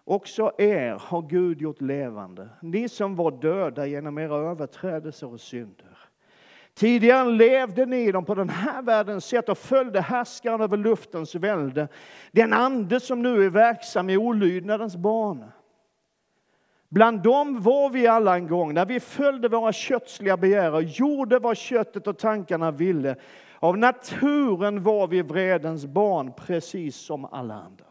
Också 0.05 0.51
er 0.57 0.95
har 0.99 1.21
Gud 1.21 1.61
gjort 1.61 1.81
levande, 1.81 2.49
ni 2.61 2.89
som 2.89 3.15
var 3.15 3.31
döda 3.31 3.85
genom 3.85 4.17
era 4.17 4.35
överträdelser 4.35 5.33
och 5.33 5.41
synder. 5.41 5.97
Tidigare 6.73 7.31
levde 7.31 7.85
ni 7.85 8.11
dem 8.11 8.25
på 8.25 8.35
den 8.35 8.49
här 8.49 8.81
världens 8.81 9.25
sätt 9.25 9.49
och 9.49 9.57
följde 9.57 10.01
härskaren 10.01 10.61
över 10.61 10.77
luftens 10.77 11.35
välde, 11.35 11.87
den 12.31 12.53
ande 12.53 12.99
som 12.99 13.21
nu 13.21 13.45
är 13.45 13.49
verksam 13.49 14.09
i 14.09 14.17
olydnadens 14.17 14.95
barn. 14.95 15.45
Bland 16.89 17.23
dem 17.23 17.61
var 17.61 17.89
vi 17.89 18.07
alla 18.07 18.35
en 18.35 18.47
gång, 18.47 18.73
när 18.73 18.85
vi 18.85 18.99
följde 18.99 19.47
våra 19.47 19.73
kötsliga 19.73 20.37
begär 20.37 20.73
och 20.73 20.83
gjorde 20.83 21.39
vad 21.39 21.57
köttet 21.57 22.07
och 22.07 22.17
tankarna 22.17 22.71
ville. 22.71 23.15
Av 23.59 23.77
naturen 23.77 24.83
var 24.83 25.07
vi 25.07 25.21
vredens 25.21 25.85
barn, 25.85 26.33
precis 26.37 26.95
som 26.95 27.25
alla 27.25 27.53
andra. 27.53 27.84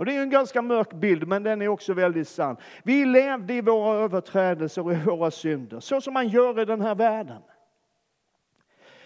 Och 0.00 0.06
det 0.06 0.16
är 0.16 0.22
en 0.22 0.30
ganska 0.30 0.62
mörk 0.62 0.92
bild, 0.92 1.28
men 1.28 1.42
den 1.42 1.62
är 1.62 1.68
också 1.68 1.94
väldigt 1.94 2.28
sann. 2.28 2.56
Vi 2.82 3.04
levde 3.04 3.54
i 3.54 3.60
våra 3.60 3.98
överträdelser 3.98 4.84
och 4.84 4.92
i 4.92 4.96
våra 4.96 5.30
synder, 5.30 5.80
så 5.80 6.00
som 6.00 6.14
man 6.14 6.28
gör 6.28 6.60
i 6.60 6.64
den 6.64 6.80
här 6.80 6.94
världen. 6.94 7.42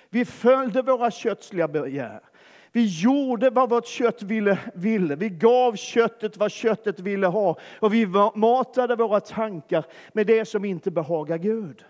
Vi 0.08 0.24
följde 0.24 0.82
våra 0.82 1.10
kötsliga 1.10 1.68
begär. 1.68 2.20
Vi 2.72 3.02
gjorde 3.02 3.50
vad 3.50 3.70
vårt 3.70 3.86
kött 3.86 4.22
ville, 4.22 4.58
ville. 4.74 5.16
Vi 5.16 5.28
gav 5.28 5.76
köttet 5.76 6.36
vad 6.36 6.50
köttet 6.50 7.00
ville 7.00 7.26
ha 7.26 7.58
och 7.80 7.94
vi 7.94 8.06
matade 8.34 8.96
våra 8.96 9.20
tankar 9.20 9.86
med 10.12 10.26
det 10.26 10.44
som 10.44 10.64
inte 10.64 10.90
behagar 10.90 11.38
Gud. 11.38 11.84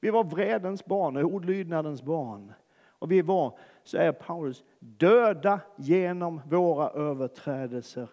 Vi 0.00 0.10
var 0.10 0.24
vredens 0.24 0.84
barn 0.84 1.16
och 1.16 1.24
olydnadens 1.24 2.02
barn. 2.02 2.52
Och 2.98 3.12
vi 3.12 3.22
var, 3.22 3.58
säger 3.88 4.12
Paulus, 4.12 4.64
döda 4.78 5.60
genom 5.76 6.40
våra 6.46 6.90
överträdelser 6.90 8.08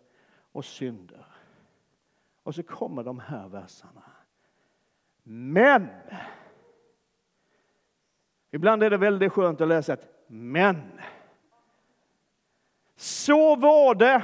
och 0.52 0.66
synder. 0.66 1.26
Och 2.44 2.56
så 2.56 2.64
kommer 2.64 3.04
de 3.04 3.20
här 3.20 3.48
verserna. 3.48 4.04
Men. 5.24 5.88
Ibland 8.52 8.84
är 8.84 8.90
det 8.90 8.98
väldigt 8.98 9.32
skönt 9.32 9.62
att 9.62 9.68
läsa 9.68 9.94
ett 9.94 10.08
men. 10.28 11.02
Så 12.96 13.56
var 13.56 13.96
det. 13.96 14.24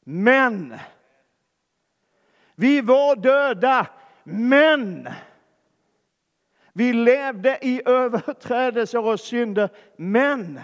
Men. 0.00 0.74
Vi 2.54 2.80
var 2.80 3.16
döda. 3.16 3.86
Men. 4.24 5.08
Vi 6.78 6.92
levde 6.92 7.58
i 7.62 7.82
överträdelser 7.86 9.04
och 9.04 9.20
synder, 9.20 9.68
men 9.96 10.60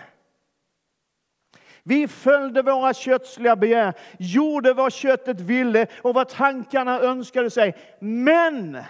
vi 1.83 2.09
följde 2.09 2.63
våra 2.63 2.95
kötsliga 2.95 3.57
begär, 3.57 3.95
gjorde 4.19 4.73
vad 4.75 4.93
köttet 4.93 5.41
ville 5.41 5.87
och 6.03 6.15
vad 6.15 6.29
tankarna 6.29 7.01
önskade 7.01 7.51
sig. 7.51 7.77
Men 8.01 8.83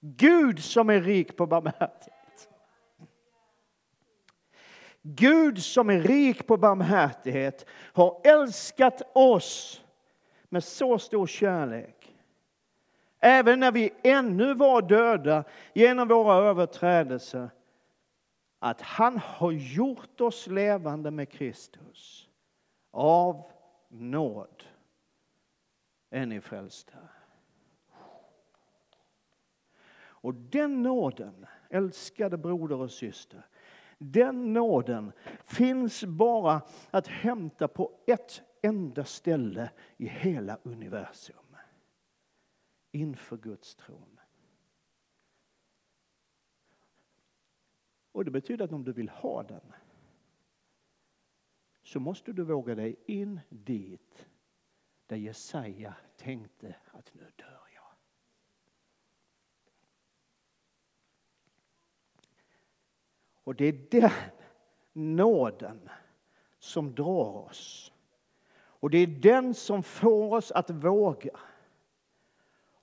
Gud 0.00 0.64
som 0.64 0.90
är 0.90 1.00
rik 1.00 1.36
på 1.36 1.46
barmhärtighet. 1.46 2.48
Gud 5.02 5.62
som 5.62 5.90
är 5.90 6.00
rik 6.00 6.46
på 6.46 6.56
barmhärtighet 6.56 7.66
har 7.92 8.20
älskat 8.24 9.02
oss 9.14 9.82
med 10.48 10.64
så 10.64 10.98
stor 10.98 11.26
kärlek 11.26 12.01
Även 13.24 13.60
när 13.60 13.72
vi 13.72 13.92
ännu 14.02 14.54
var 14.54 14.82
döda 14.82 15.44
genom 15.72 16.08
våra 16.08 16.34
överträdelser, 16.34 17.50
att 18.58 18.80
han 18.80 19.18
har 19.18 19.52
gjort 19.52 20.20
oss 20.20 20.46
levande 20.46 21.10
med 21.10 21.28
Kristus. 21.28 22.28
Av 22.90 23.50
nåd 23.88 24.62
är 26.10 26.26
ni 26.26 26.40
frälsta. 26.40 26.98
Och 30.00 30.34
den 30.34 30.82
nåden, 30.82 31.46
älskade 31.70 32.36
broder 32.36 32.76
och 32.76 32.90
syster, 32.90 33.46
den 33.98 34.52
nåden 34.52 35.12
finns 35.44 36.04
bara 36.04 36.60
att 36.90 37.06
hämta 37.06 37.68
på 37.68 37.90
ett 38.06 38.42
enda 38.62 39.04
ställe 39.04 39.70
i 39.96 40.06
hela 40.06 40.58
universum 40.62 41.41
inför 42.92 43.36
Guds 43.36 43.74
tron. 43.74 44.20
Och 48.12 48.24
det 48.24 48.30
betyder 48.30 48.64
att 48.64 48.72
om 48.72 48.84
du 48.84 48.92
vill 48.92 49.08
ha 49.08 49.42
den 49.42 49.72
så 51.82 52.00
måste 52.00 52.32
du 52.32 52.44
våga 52.44 52.74
dig 52.74 52.96
in 53.06 53.40
dit 53.48 54.26
där 55.06 55.16
Jesaja 55.16 55.94
tänkte 56.16 56.76
att 56.90 57.14
nu 57.14 57.30
dör 57.36 57.68
jag. 57.74 57.94
Och 63.34 63.54
det 63.54 63.64
är 63.64 63.86
den 63.90 64.10
nåden 64.92 65.88
som 66.58 66.94
drar 66.94 67.36
oss. 67.36 67.92
Och 68.54 68.90
det 68.90 68.98
är 68.98 69.06
den 69.06 69.54
som 69.54 69.82
får 69.82 70.36
oss 70.36 70.52
att 70.52 70.70
våga. 70.70 71.38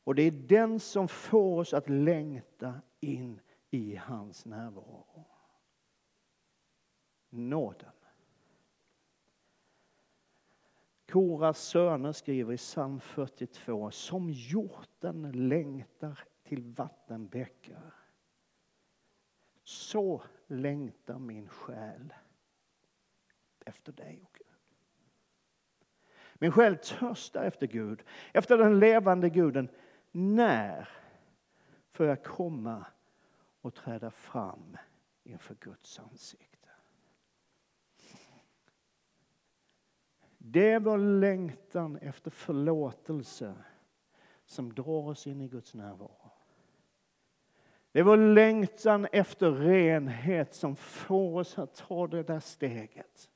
Och 0.10 0.16
det 0.16 0.24
är 0.24 0.32
den 0.32 0.80
som 0.80 1.08
får 1.08 1.60
oss 1.60 1.74
att 1.74 1.90
längta 1.90 2.82
in 3.00 3.40
i 3.70 3.96
hans 3.96 4.46
närvaro. 4.46 5.26
Nåden. 7.30 7.92
Koras 11.06 11.60
söner 11.60 12.12
skriver 12.12 12.54
i 12.54 12.58
psalm 12.58 13.00
42, 13.00 13.92
som 13.92 14.30
hjorten 14.30 15.32
längtar 15.50 16.20
till 16.44 16.64
vattenbäckar. 16.64 17.94
Så 19.64 20.24
längtar 20.48 21.20
min 21.20 21.50
själ 21.50 22.14
efter 23.66 23.92
dig, 23.92 24.22
och 24.24 24.38
Gud. 24.38 24.48
Min 26.34 26.52
själ 26.52 26.78
törstar 26.78 27.44
efter 27.44 27.68
Gud, 27.68 28.04
efter 28.34 28.58
den 28.58 28.80
levande 28.80 29.30
guden. 29.30 29.70
När 30.12 30.90
får 31.92 32.06
jag 32.06 32.24
komma 32.24 32.86
och 33.62 33.74
träda 33.74 34.12
fram 34.12 34.78
inför 35.24 35.56
Guds 35.56 36.00
ansikte? 36.00 36.70
Det 40.38 40.72
är 40.72 40.80
vår 40.80 40.98
längtan 40.98 41.98
efter 41.98 42.32
förlåtelse 42.32 43.56
som 44.46 44.74
drar 44.74 45.08
oss 45.08 45.28
in 45.28 45.42
i 45.42 45.48
Guds 45.48 45.74
närvaro. 45.74 46.32
Det 47.92 48.00
är 48.00 48.04
vår 48.04 48.18
längtan 48.18 49.08
efter 49.12 49.52
renhet 49.52 50.54
som 50.54 50.76
får 50.76 51.40
oss 51.40 51.60
att 51.60 51.76
ta 51.76 52.08
det 52.08 52.24
där 52.24 52.40
steget. 52.40 53.29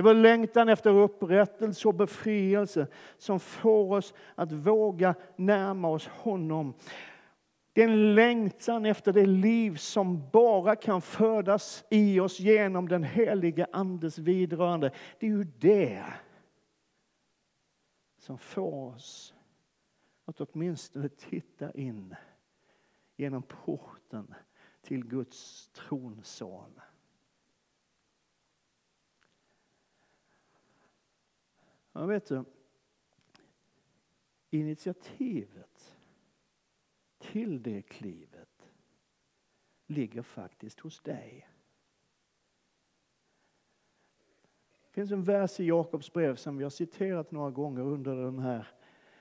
Det 0.00 0.02
är 0.02 0.14
vår 0.14 0.20
längtan 0.20 0.68
efter 0.68 0.90
upprättelse 0.90 1.88
och 1.88 1.94
befrielse 1.94 2.86
som 3.18 3.40
får 3.40 3.96
oss 3.96 4.14
att 4.34 4.52
våga 4.52 5.14
närma 5.36 5.88
oss 5.88 6.06
honom. 6.06 6.74
Det 7.72 7.82
är 7.82 7.88
en 7.88 8.14
längtan 8.14 8.86
efter 8.86 9.12
det 9.12 9.26
liv 9.26 9.76
som 9.76 10.30
bara 10.30 10.76
kan 10.76 11.02
födas 11.02 11.84
i 11.90 12.20
oss 12.20 12.40
genom 12.40 12.88
den 12.88 13.02
helige 13.02 13.66
Andes 13.72 14.18
vidrörande. 14.18 14.90
Det 15.18 15.26
är 15.26 15.30
ju 15.30 15.44
det 15.44 16.04
som 18.18 18.38
får 18.38 18.94
oss 18.94 19.34
att 20.24 20.40
åtminstone 20.40 21.08
titta 21.08 21.72
in 21.72 22.14
genom 23.16 23.42
porten 23.42 24.34
till 24.82 25.04
Guds 25.04 25.68
tronsal. 25.68 26.80
Ja, 31.92 32.06
vet 32.06 32.26
du, 32.26 32.44
initiativet 34.50 35.96
till 37.18 37.62
det 37.62 37.82
klivet 37.82 38.70
ligger 39.86 40.22
faktiskt 40.22 40.80
hos 40.80 41.00
dig. 41.00 41.48
Det 44.82 44.90
finns 44.90 45.10
en 45.10 45.22
vers 45.22 45.60
i 45.60 45.64
Jakobs 45.64 46.12
brev 46.12 46.36
som 46.36 46.56
vi 46.56 46.62
har 46.62 46.70
citerat 46.70 47.30
några 47.30 47.50
gånger 47.50 47.82
under 47.82 48.16
den 48.16 48.38
här 48.38 48.68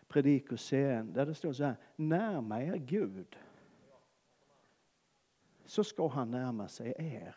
predikoserien 0.08 1.14
där 1.14 1.26
det 1.26 1.36
står 1.36 1.54
så 1.54 1.64
här, 1.64 1.76
närma 1.96 2.64
er 2.64 2.78
Gud 2.78 3.38
så 5.70 5.84
ska 5.84 6.08
han 6.08 6.32
närma 6.32 6.68
sig 6.68 6.94
er. 6.98 7.36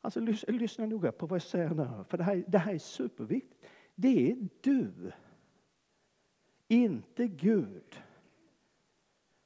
Alltså 0.00 0.20
lyssna 0.48 0.86
noga 0.86 1.12
på 1.12 1.26
vad 1.26 1.36
jag 1.36 1.42
säger 1.42 1.70
nu, 1.70 2.04
för 2.08 2.18
det 2.18 2.24
här, 2.24 2.44
det 2.48 2.58
här 2.58 2.74
är 2.74 2.78
superviktigt. 2.78 3.66
Det 3.94 4.30
är 4.30 4.48
du 4.60 5.12
inte 6.68 7.26
Gud 7.26 8.02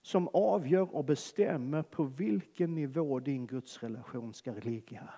som 0.02 0.28
avgör 0.28 0.94
och 0.94 1.04
bestämmer 1.04 1.82
på 1.82 2.04
vilken 2.04 2.74
nivå 2.74 3.20
din 3.20 3.46
gudsrelation 3.46 4.34
ska 4.34 4.52
ligga. 4.52 5.14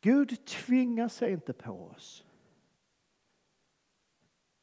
Gud 0.00 0.46
tvingar 0.46 1.08
sig 1.08 1.32
inte 1.32 1.52
på 1.52 1.72
oss. 1.72 2.24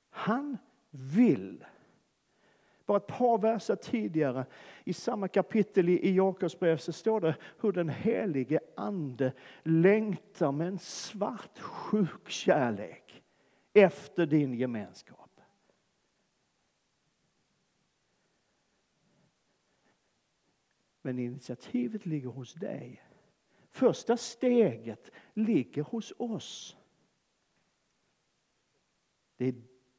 Han 0.10 0.58
vill 0.90 1.66
bara 2.88 2.98
ett 2.98 3.08
par 3.08 3.38
verser 3.38 3.76
tidigare 3.76 4.46
i 4.84 4.94
samma 4.94 5.28
kapitel 5.28 5.90
i 5.90 6.16
Jakobs 6.16 6.60
brev 6.60 6.78
så 6.78 6.94
står 6.94 7.22
det 7.22 7.36
hur 7.62 7.72
den 7.72 7.90
helige 7.90 8.60
ande 8.76 9.34
längtar 9.64 10.52
med 10.52 10.68
en 10.68 10.80
svart 10.80 11.60
sjuk 11.60 12.30
kärlek 12.30 13.24
efter 13.74 14.26
din 14.26 14.54
gemenskap. 14.54 15.42
Men 21.02 21.20
initiativet 21.20 22.06
ligger 22.06 22.30
hos 22.30 22.54
dig. 22.54 23.04
Första 23.70 24.18
steget 24.18 25.12
ligger 25.34 25.84
hos 25.84 26.14
oss. 26.18 26.78
Det 29.38 29.46
är 29.46 29.56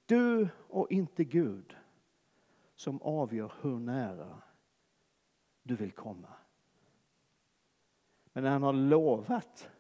du 0.07 0.49
och 0.57 0.93
inte 0.93 1.25
Gud 1.25 1.77
som 2.79 3.03
avgör 3.03 3.53
hur 3.61 3.79
nära 3.79 4.43
du 5.63 5.77
vill 5.77 5.93
komma. 5.93 6.29
Men 8.33 8.45
han 8.45 8.63
har 8.63 8.73
lovat 8.73 9.71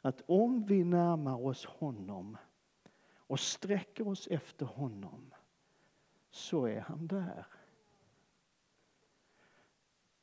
att 0.00 0.22
om 0.26 0.64
vi 0.64 0.84
närmar 0.84 1.46
oss 1.46 1.66
honom 1.66 2.36
och 3.14 3.40
sträcker 3.40 4.08
oss 4.08 4.26
efter 4.26 4.66
honom 4.66 5.34
så 6.30 6.66
är 6.66 6.80
han 6.80 7.06
där. 7.06 7.46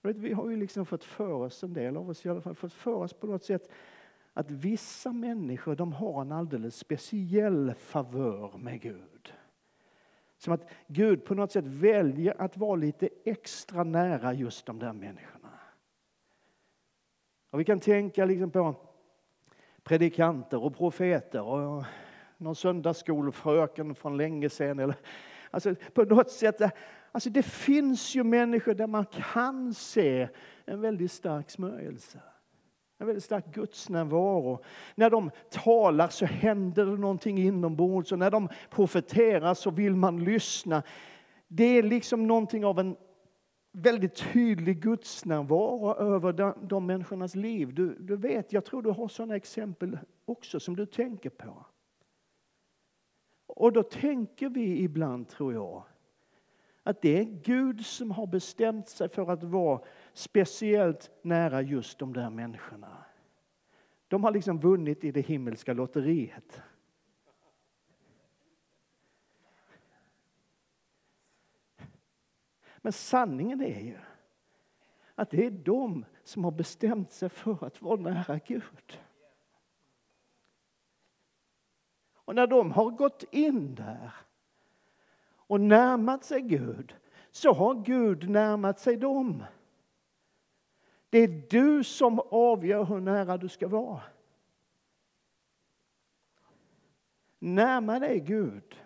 Vi 0.01 0.33
har 0.33 0.49
ju 0.49 0.55
liksom 0.55 0.85
fått 0.85 1.03
för 1.03 1.31
oss, 1.31 1.63
en 1.63 1.73
del 1.73 1.97
av 1.97 2.09
oss 2.09 2.25
i 2.25 2.29
alla 2.29 2.41
fall, 2.41 2.55
fått 2.55 2.73
för 2.73 2.93
oss 2.93 3.13
på 3.13 3.27
något 3.27 3.43
sätt 3.43 3.71
att 4.33 4.51
vissa 4.51 5.11
människor 5.11 5.75
de 5.75 5.93
har 5.93 6.21
en 6.21 6.31
alldeles 6.31 6.75
speciell 6.75 7.73
favör 7.73 8.57
med 8.57 8.81
Gud. 8.81 9.33
Som 10.39 10.53
att 10.53 10.69
Gud 10.87 11.25
på 11.25 11.35
något 11.35 11.51
sätt 11.51 11.65
väljer 11.67 12.41
att 12.41 12.57
vara 12.57 12.75
lite 12.75 13.09
extra 13.25 13.83
nära 13.83 14.33
just 14.33 14.65
de 14.65 14.79
där 14.79 14.93
människorna. 14.93 15.49
Och 17.49 17.59
vi 17.59 17.63
kan 17.63 17.79
tänka 17.79 18.25
liksom 18.25 18.51
på 18.51 18.75
predikanter 19.83 20.63
och 20.63 20.77
profeter 20.77 21.41
och 21.41 21.83
någon 22.37 22.55
söndagsskolfröken 22.55 23.95
från 23.95 24.17
länge 24.17 24.49
sedan. 24.49 24.79
Eller, 24.79 24.95
alltså 25.51 25.75
på 25.93 26.03
något 26.03 26.31
sätt, 26.31 26.61
eh, 26.61 26.71
alltså 27.11 27.29
det 27.29 27.43
finns 27.43 28.15
ju 28.15 28.23
människor 28.23 28.73
där 28.73 28.87
man 28.87 29.05
kan 29.05 29.73
se 29.73 30.27
en 30.65 30.81
väldigt 30.81 31.11
stark 31.11 31.49
smörjelse. 31.49 32.19
En 33.01 33.07
väldigt 33.07 33.23
stark 33.23 33.53
gudsnärvaro. 33.53 34.63
När 34.95 35.09
de 35.09 35.31
talar 35.49 36.07
så 36.07 36.25
händer 36.25 36.85
det 36.85 36.97
någonting 36.97 37.37
inombords 37.37 38.11
och 38.11 38.19
när 38.19 38.31
de 38.31 38.49
profeterar 38.69 39.53
så 39.53 39.71
vill 39.71 39.95
man 39.95 40.23
lyssna. 40.23 40.83
Det 41.47 41.63
är 41.63 41.83
liksom 41.83 42.27
någonting 42.27 42.65
av 42.65 42.79
en 42.79 42.95
väldigt 43.71 44.15
tydlig 44.15 44.81
gudsnärvaro 44.81 45.95
över 45.95 46.33
de, 46.33 46.53
de 46.61 46.85
människornas 46.85 47.35
liv. 47.35 47.73
Du, 47.73 47.95
du 47.99 48.15
vet, 48.15 48.53
jag 48.53 48.65
tror 48.65 48.81
du 48.81 48.89
har 48.89 49.07
sådana 49.07 49.35
exempel 49.35 49.97
också 50.25 50.59
som 50.59 50.75
du 50.75 50.85
tänker 50.85 51.29
på. 51.29 51.65
Och 53.47 53.73
då 53.73 53.83
tänker 53.83 54.49
vi 54.49 54.83
ibland, 54.83 55.27
tror 55.27 55.53
jag, 55.53 55.83
att 56.83 57.01
det 57.01 57.19
är 57.19 57.23
Gud 57.23 57.85
som 57.85 58.11
har 58.11 58.27
bestämt 58.27 58.89
sig 58.89 59.09
för 59.09 59.31
att 59.31 59.43
vara 59.43 59.81
speciellt 60.19 61.11
nära 61.21 61.61
just 61.61 61.99
de 61.99 62.13
där 62.13 62.29
människorna. 62.29 63.05
De 64.07 64.23
har 64.23 64.31
liksom 64.31 64.59
vunnit 64.59 65.03
i 65.03 65.11
det 65.11 65.21
himmelska 65.21 65.73
lotteriet. 65.73 66.61
Men 72.77 72.93
sanningen 72.93 73.61
är 73.61 73.79
ju 73.79 73.97
att 75.15 75.29
det 75.29 75.45
är 75.45 75.51
de 75.51 76.05
som 76.23 76.43
har 76.43 76.51
bestämt 76.51 77.11
sig 77.11 77.29
för 77.29 77.65
att 77.65 77.81
vara 77.81 78.01
nära 78.01 78.39
Gud. 78.45 78.99
Och 82.13 82.35
när 82.35 82.47
de 82.47 82.71
har 82.71 82.89
gått 82.89 83.23
in 83.31 83.75
där 83.75 84.11
och 85.35 85.61
närmat 85.61 86.23
sig 86.23 86.41
Gud 86.41 86.95
så 87.31 87.53
har 87.53 87.75
Gud 87.75 88.29
närmat 88.29 88.79
sig 88.79 88.97
dem. 88.97 89.43
Det 91.09 91.17
är 91.17 91.43
du 91.49 91.83
som 91.83 92.19
avgör 92.19 92.83
hur 92.83 92.99
nära 92.99 93.37
du 93.37 93.49
ska 93.49 93.67
vara. 93.67 94.01
Närma 97.39 97.99
dig 97.99 98.19
Gud 98.19 98.81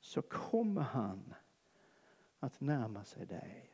så 0.00 0.22
kommer 0.22 0.82
han 0.82 1.34
att 2.38 2.60
närma 2.60 3.04
sig 3.04 3.26
dig. 3.26 3.70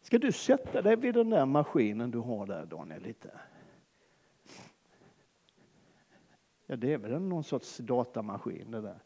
Ska 0.00 0.18
du 0.18 0.32
sätta 0.32 0.82
dig 0.82 0.96
vid 0.96 1.14
den 1.14 1.30
där 1.30 1.46
maskinen 1.46 2.10
du 2.10 2.18
har 2.18 2.46
där 2.46 2.66
Daniel 2.66 3.02
lite? 3.02 3.40
Ja, 6.66 6.76
det 6.76 6.92
är 6.92 6.98
väl 6.98 7.22
någon 7.22 7.44
sorts 7.44 7.78
datamaskin 7.78 8.70
det 8.70 8.80
där. 8.80 9.00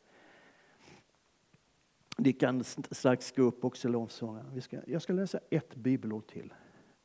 Ni 2.25 2.33
kan 2.33 2.65
strax 2.65 3.33
gå 3.33 3.43
upp 3.43 3.65
också 3.65 3.89
lovsången. 3.89 4.61
Jag 4.87 5.03
ska 5.03 5.13
läsa 5.13 5.41
ett 5.51 5.75
bibelord 5.77 6.27
till. 6.27 6.55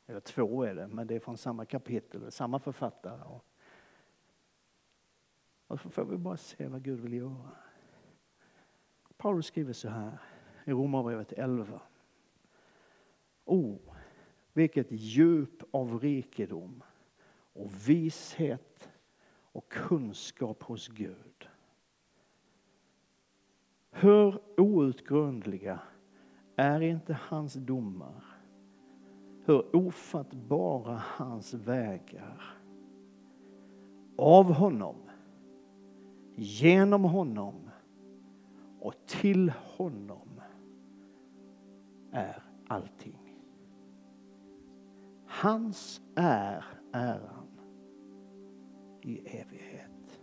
Eller 0.08 0.20
två 0.20 0.64
är 0.64 0.76
det, 0.76 0.88
men 0.88 1.08
det 1.08 1.16
är 1.16 1.20
från 1.20 1.38
samma 1.38 1.66
kapitel, 1.66 2.32
samma 2.32 2.60
författare. 2.60 3.22
Och 5.68 5.80
så 5.80 5.90
får 5.90 6.06
vi 6.06 6.18
bara 6.18 6.38
se 6.38 6.68
vad 6.68 6.84
Gud 6.84 7.00
vill 7.00 7.14
göra. 7.14 7.52
Paulus 9.18 9.46
skriver 9.46 9.74
så 9.74 9.90
här 9.90 10.18
i 10.66 10.72
Romarbrevet 10.72 11.32
11. 11.32 11.82
Oh, 13.46 13.78
vilket 14.54 14.92
djup 14.92 15.64
av 15.72 16.00
rikedom 16.00 16.84
och 17.54 17.90
vishet 17.90 18.90
och 19.30 19.72
kunskap 19.72 20.64
hos 20.64 20.88
Gud. 20.88 21.39
Hur 23.92 24.40
outgrundliga 24.58 25.80
är 26.56 26.82
inte 26.82 27.18
hans 27.22 27.54
domar? 27.54 28.24
Hur 29.46 29.76
ofattbara 29.76 31.02
hans 31.06 31.54
vägar? 31.54 32.58
Av 34.18 34.54
honom, 34.54 34.96
genom 36.36 37.04
honom 37.04 37.70
och 38.80 38.94
till 39.06 39.54
honom 39.78 40.42
är 42.12 42.44
allting. 42.68 43.36
Hans 45.26 46.02
är 46.16 46.66
äran 46.92 47.48
i 49.02 49.20
evighet. 49.20 50.22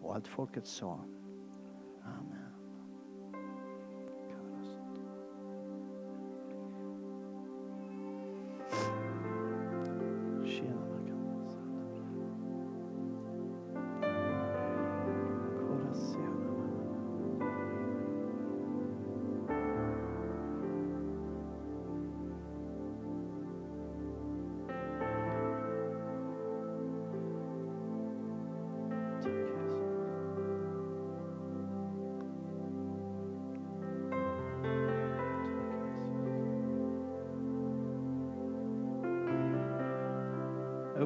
Och 0.00 0.14
allt 0.14 0.26
folket 0.28 0.66
sa 0.66 1.00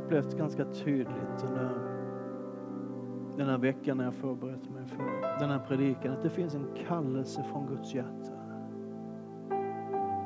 upplevt 0.09 0.36
ganska 0.36 0.64
tydligt 0.64 1.44
under 1.48 1.70
den 3.36 3.48
här 3.48 3.59
veckan 3.59 3.96
när 3.96 4.04
jag 4.04 4.14
förberett 4.14 4.70
mig 4.70 4.86
för 4.86 5.38
den 5.40 5.50
här 5.50 5.59
predikan 5.59 6.12
att 6.12 6.22
det 6.22 6.30
finns 6.30 6.54
en 6.54 6.68
kallelse 6.88 7.44
från 7.52 7.66
Guds 7.66 7.94
hjärta. 7.94 8.32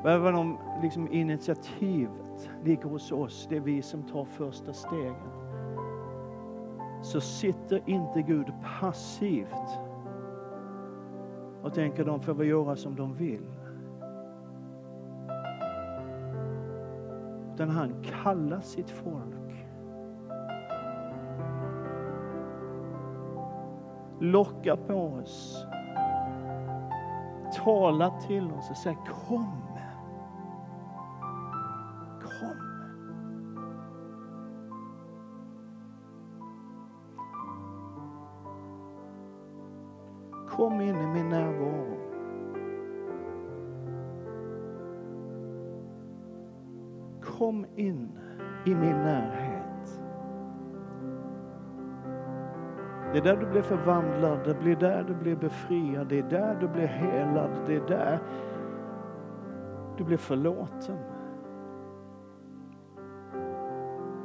Och 0.03 0.11
även 0.11 0.35
om 0.35 0.57
liksom 0.81 1.07
initiativet 1.11 2.49
ligger 2.63 2.83
hos 2.83 3.11
oss, 3.11 3.47
det 3.49 3.57
är 3.57 3.61
vi 3.61 3.81
som 3.81 4.03
tar 4.03 4.25
första 4.25 4.73
steget, 4.73 5.15
så 7.01 7.21
sitter 7.21 7.81
inte 7.85 8.21
Gud 8.21 8.47
passivt 8.79 9.79
och 11.61 11.73
tänker 11.73 12.05
de 12.05 12.21
får 12.21 12.33
väl 12.33 12.47
göra 12.47 12.75
som 12.75 12.95
de 12.95 13.15
vill. 13.15 13.47
Utan 17.53 17.69
han 17.69 17.93
kallar 18.23 18.59
sitt 18.59 18.89
folk 18.89 19.42
locka 24.23 24.77
på 24.77 24.93
oss. 24.93 25.65
Tala 27.63 28.09
till 28.09 28.51
oss 28.51 28.69
och 28.69 28.77
säga 28.77 28.95
kom. 28.95 29.61
Kom. 32.21 32.57
Kom 40.49 40.81
in 40.81 40.95
i 40.95 41.07
min 41.07 41.29
närvaro. 41.29 41.97
Kom 47.21 47.65
in 47.75 48.19
i 48.65 48.75
min 48.75 48.97
närhet. 48.97 49.42
Det 53.13 53.19
är 53.19 53.23
där 53.23 53.37
du 53.37 53.45
blir 53.45 53.61
förvandlad, 53.61 54.39
det 54.45 54.53
blir 54.53 54.75
där 54.75 55.03
du 55.03 55.13
blir 55.13 55.35
befriad, 55.35 56.07
det 56.07 56.19
är 56.19 56.29
där 56.29 56.57
du 56.61 56.67
blir 56.67 56.87
helad, 56.87 57.49
det 57.67 57.75
är 57.75 57.87
där 57.87 58.19
du 59.97 60.03
blir 60.03 60.17
förlåten. 60.17 60.97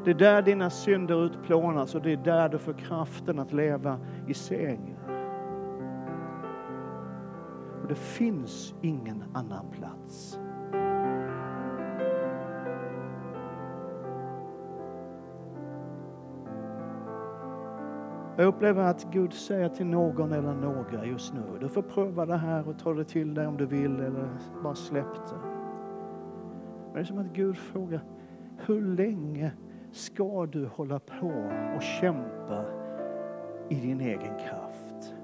Det 0.05 0.11
är 0.11 0.15
där 0.15 0.43
dina 0.43 0.71
synder 0.71 1.25
utplånas 1.25 1.95
och 1.95 2.03
det 2.03 2.13
är 2.13 2.17
där 2.17 2.49
du 2.49 2.59
får 2.59 2.73
kraften 2.73 3.39
att 3.39 3.53
leva 3.53 3.99
i 4.27 4.35
seger. 4.35 4.99
Och 7.83 7.89
det 7.89 7.99
finns 7.99 8.75
ingen 8.81 9.25
annan 9.35 9.71
plats. 9.71 10.39
Jag 18.39 18.47
upplever 18.47 18.83
att 18.83 19.07
Gud 19.13 19.33
säger 19.33 19.69
till 19.69 19.87
någon 19.87 20.33
eller 20.33 20.55
några 20.55 21.05
just 21.05 21.35
nu, 21.35 21.41
du 21.61 21.69
får 21.69 21.83
pröva 21.83 22.27
det 22.27 22.37
här 22.37 22.69
och 22.69 22.79
ta 22.79 22.95
det 22.95 23.05
till 23.05 23.35
dig 23.35 23.47
om 23.47 23.57
du 23.57 23.67
vill 23.67 24.01
eller 24.01 24.29
bara 24.63 24.75
släpp 24.75 25.15
det. 25.15 25.39
Det 26.95 27.01
är 27.01 27.05
som 27.05 27.19
att 27.19 27.33
Gud 27.33 27.57
frågar, 27.57 28.01
hur 28.67 28.97
länge 28.97 29.53
ska 29.93 30.47
du 30.47 30.67
hålla 30.67 30.99
på 30.99 31.51
och 31.77 31.83
kämpa 31.83 32.65
i 33.69 33.75
din 33.75 34.01
egen 34.01 34.39
kraft? 34.39 35.15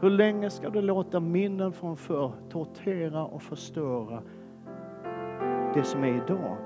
Hur 0.00 0.10
länge 0.10 0.50
ska 0.50 0.70
du 0.70 0.80
låta 0.80 1.20
minnen 1.20 1.72
från 1.72 1.96
förr 1.96 2.32
tortera 2.50 3.24
och 3.24 3.42
förstöra 3.42 4.22
det 5.74 5.84
som 5.84 6.04
är 6.04 6.24
idag. 6.24 6.56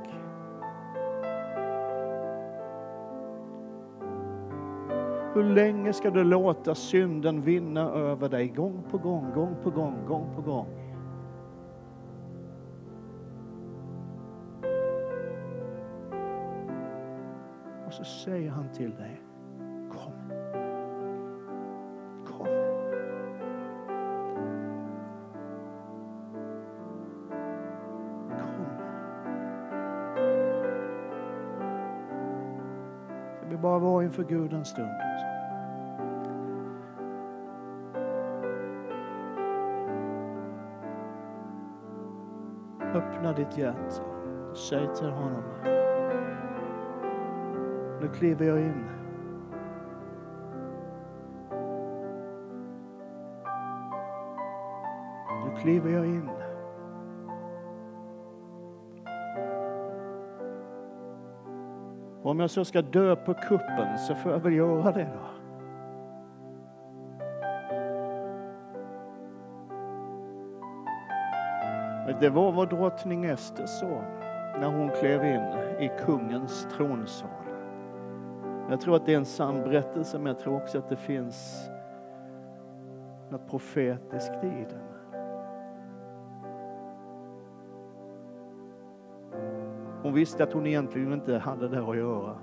Hur 5.35 5.45
länge 5.45 5.93
ska 5.93 6.11
du 6.11 6.25
låta 6.25 6.75
synden 6.75 7.41
vinna 7.41 7.81
över 7.81 8.29
dig 8.29 8.49
gång 8.49 8.83
på 8.91 8.99
gång, 8.99 9.33
gång 9.35 9.57
på 9.63 9.71
gång, 9.71 10.07
gång 10.07 10.35
på 10.35 10.43
gång? 10.43 10.67
Och 17.87 17.93
så 17.93 18.05
säger 18.05 18.51
han 18.51 18.69
till 18.69 18.91
dig, 18.91 19.21
inför 34.19 34.35
Gud 34.35 34.53
en 34.53 34.65
stund. 34.65 34.89
Öppna 42.95 43.33
ditt 43.33 43.59
hjärta 43.59 44.03
och 44.51 44.57
säg 44.57 44.95
till 44.95 45.09
honom 45.09 45.43
Nu 48.01 48.09
kliver 48.19 48.47
jag 48.47 48.61
in. 48.61 48.85
Nu 55.45 55.61
kliver 55.61 55.91
jag 55.91 56.07
in. 56.07 56.44
Om 62.35 62.41
jag 62.41 62.51
så 62.51 62.65
ska 62.65 62.83
dö 62.83 63.17
på 63.17 63.35
kuppen 63.35 63.99
så 63.99 64.15
får 64.15 64.33
jag 64.33 64.39
väl 64.39 64.53
göra 64.53 64.93
det 64.93 65.09
då. 65.13 65.27
Det 72.21 72.31
var 72.31 72.53
vad 72.53 72.69
drottning 72.69 73.25
Ester 73.25 73.67
sa 73.67 74.03
när 74.61 74.67
hon 74.67 74.91
klev 74.91 75.25
in 75.25 75.43
i 75.79 75.91
kungens 76.07 76.69
tronsal. 76.77 77.29
Jag 78.71 78.81
tror 78.81 78.97
att 78.97 79.07
det 79.07 79.13
är 79.13 79.17
en 79.17 79.25
sann 79.25 79.63
berättelse, 79.63 80.19
men 80.19 80.27
jag 80.27 80.39
tror 80.39 80.57
också 80.57 80.79
att 80.79 80.89
det 80.89 80.97
finns 80.97 81.69
något 83.31 83.51
profetiskt 83.51 84.45
i 84.45 84.67
den. 84.71 84.94
Hon 90.05 90.15
visste 90.15 90.45
att 90.45 90.53
hon 90.53 90.67
egentligen 90.67 91.13
inte 91.13 91.39
hade 91.39 91.69
där 91.69 91.91
att 91.91 91.97
göra. 91.97 92.37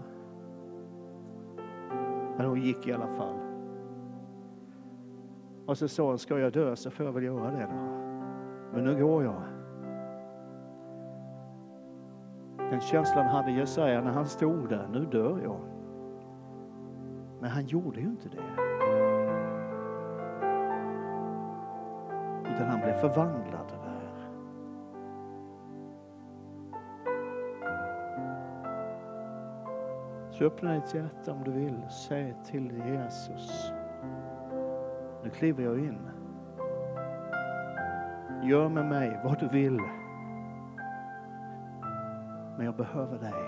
Men 2.38 2.46
hon 2.46 2.62
gick 2.62 2.88
i 2.88 2.94
alla 2.94 3.08
fall. 3.08 3.36
Och 5.66 5.78
så 5.78 5.88
sa 5.88 6.08
hon, 6.08 6.20
ska 6.20 6.40
jag 6.40 6.54
dö 6.54 6.76
så 6.76 6.92
får 6.92 7.06
jag 7.06 7.14
väl 7.14 7.24
göra 7.24 7.52
det 7.52 7.68
då. 7.72 7.82
Men 8.74 8.84
nu 8.84 9.04
går 9.04 9.24
jag. 9.24 9.42
Den 12.58 12.82
känslan 12.82 13.26
hade 13.26 13.52
Jesaja 13.52 14.02
när 14.02 14.12
han 14.12 14.26
stod 14.26 14.70
där, 14.70 14.88
nu 14.92 15.06
dör 15.06 15.40
jag. 15.44 15.60
Men 17.40 17.50
han 17.50 17.66
gjorde 17.66 18.00
ju 18.00 18.08
inte 18.08 18.30
det. 18.30 18.44
Utan 22.56 22.68
han 22.68 22.80
blev 22.80 22.94
förvandlad 22.94 23.81
Så 30.42 30.48
öppna 30.48 30.74
ditt 30.74 30.94
hjärta 30.94 31.32
om 31.32 31.44
du 31.44 31.52
vill. 31.52 31.90
Säg 31.90 32.36
till 32.46 32.84
Jesus. 32.86 33.72
Nu 35.24 35.30
kliver 35.30 35.64
jag 35.64 35.80
in. 35.80 36.10
Gör 38.44 38.70
med 38.70 38.86
mig 38.86 39.20
vad 39.24 39.40
du 39.40 39.48
vill. 39.48 39.78
Men 42.58 42.66
jag 42.66 42.76
behöver 42.76 43.18
dig. 43.18 43.44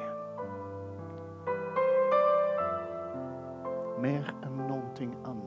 Mer 4.02 4.34
än 4.46 4.58
någonting 4.58 5.16
annat 5.24 5.43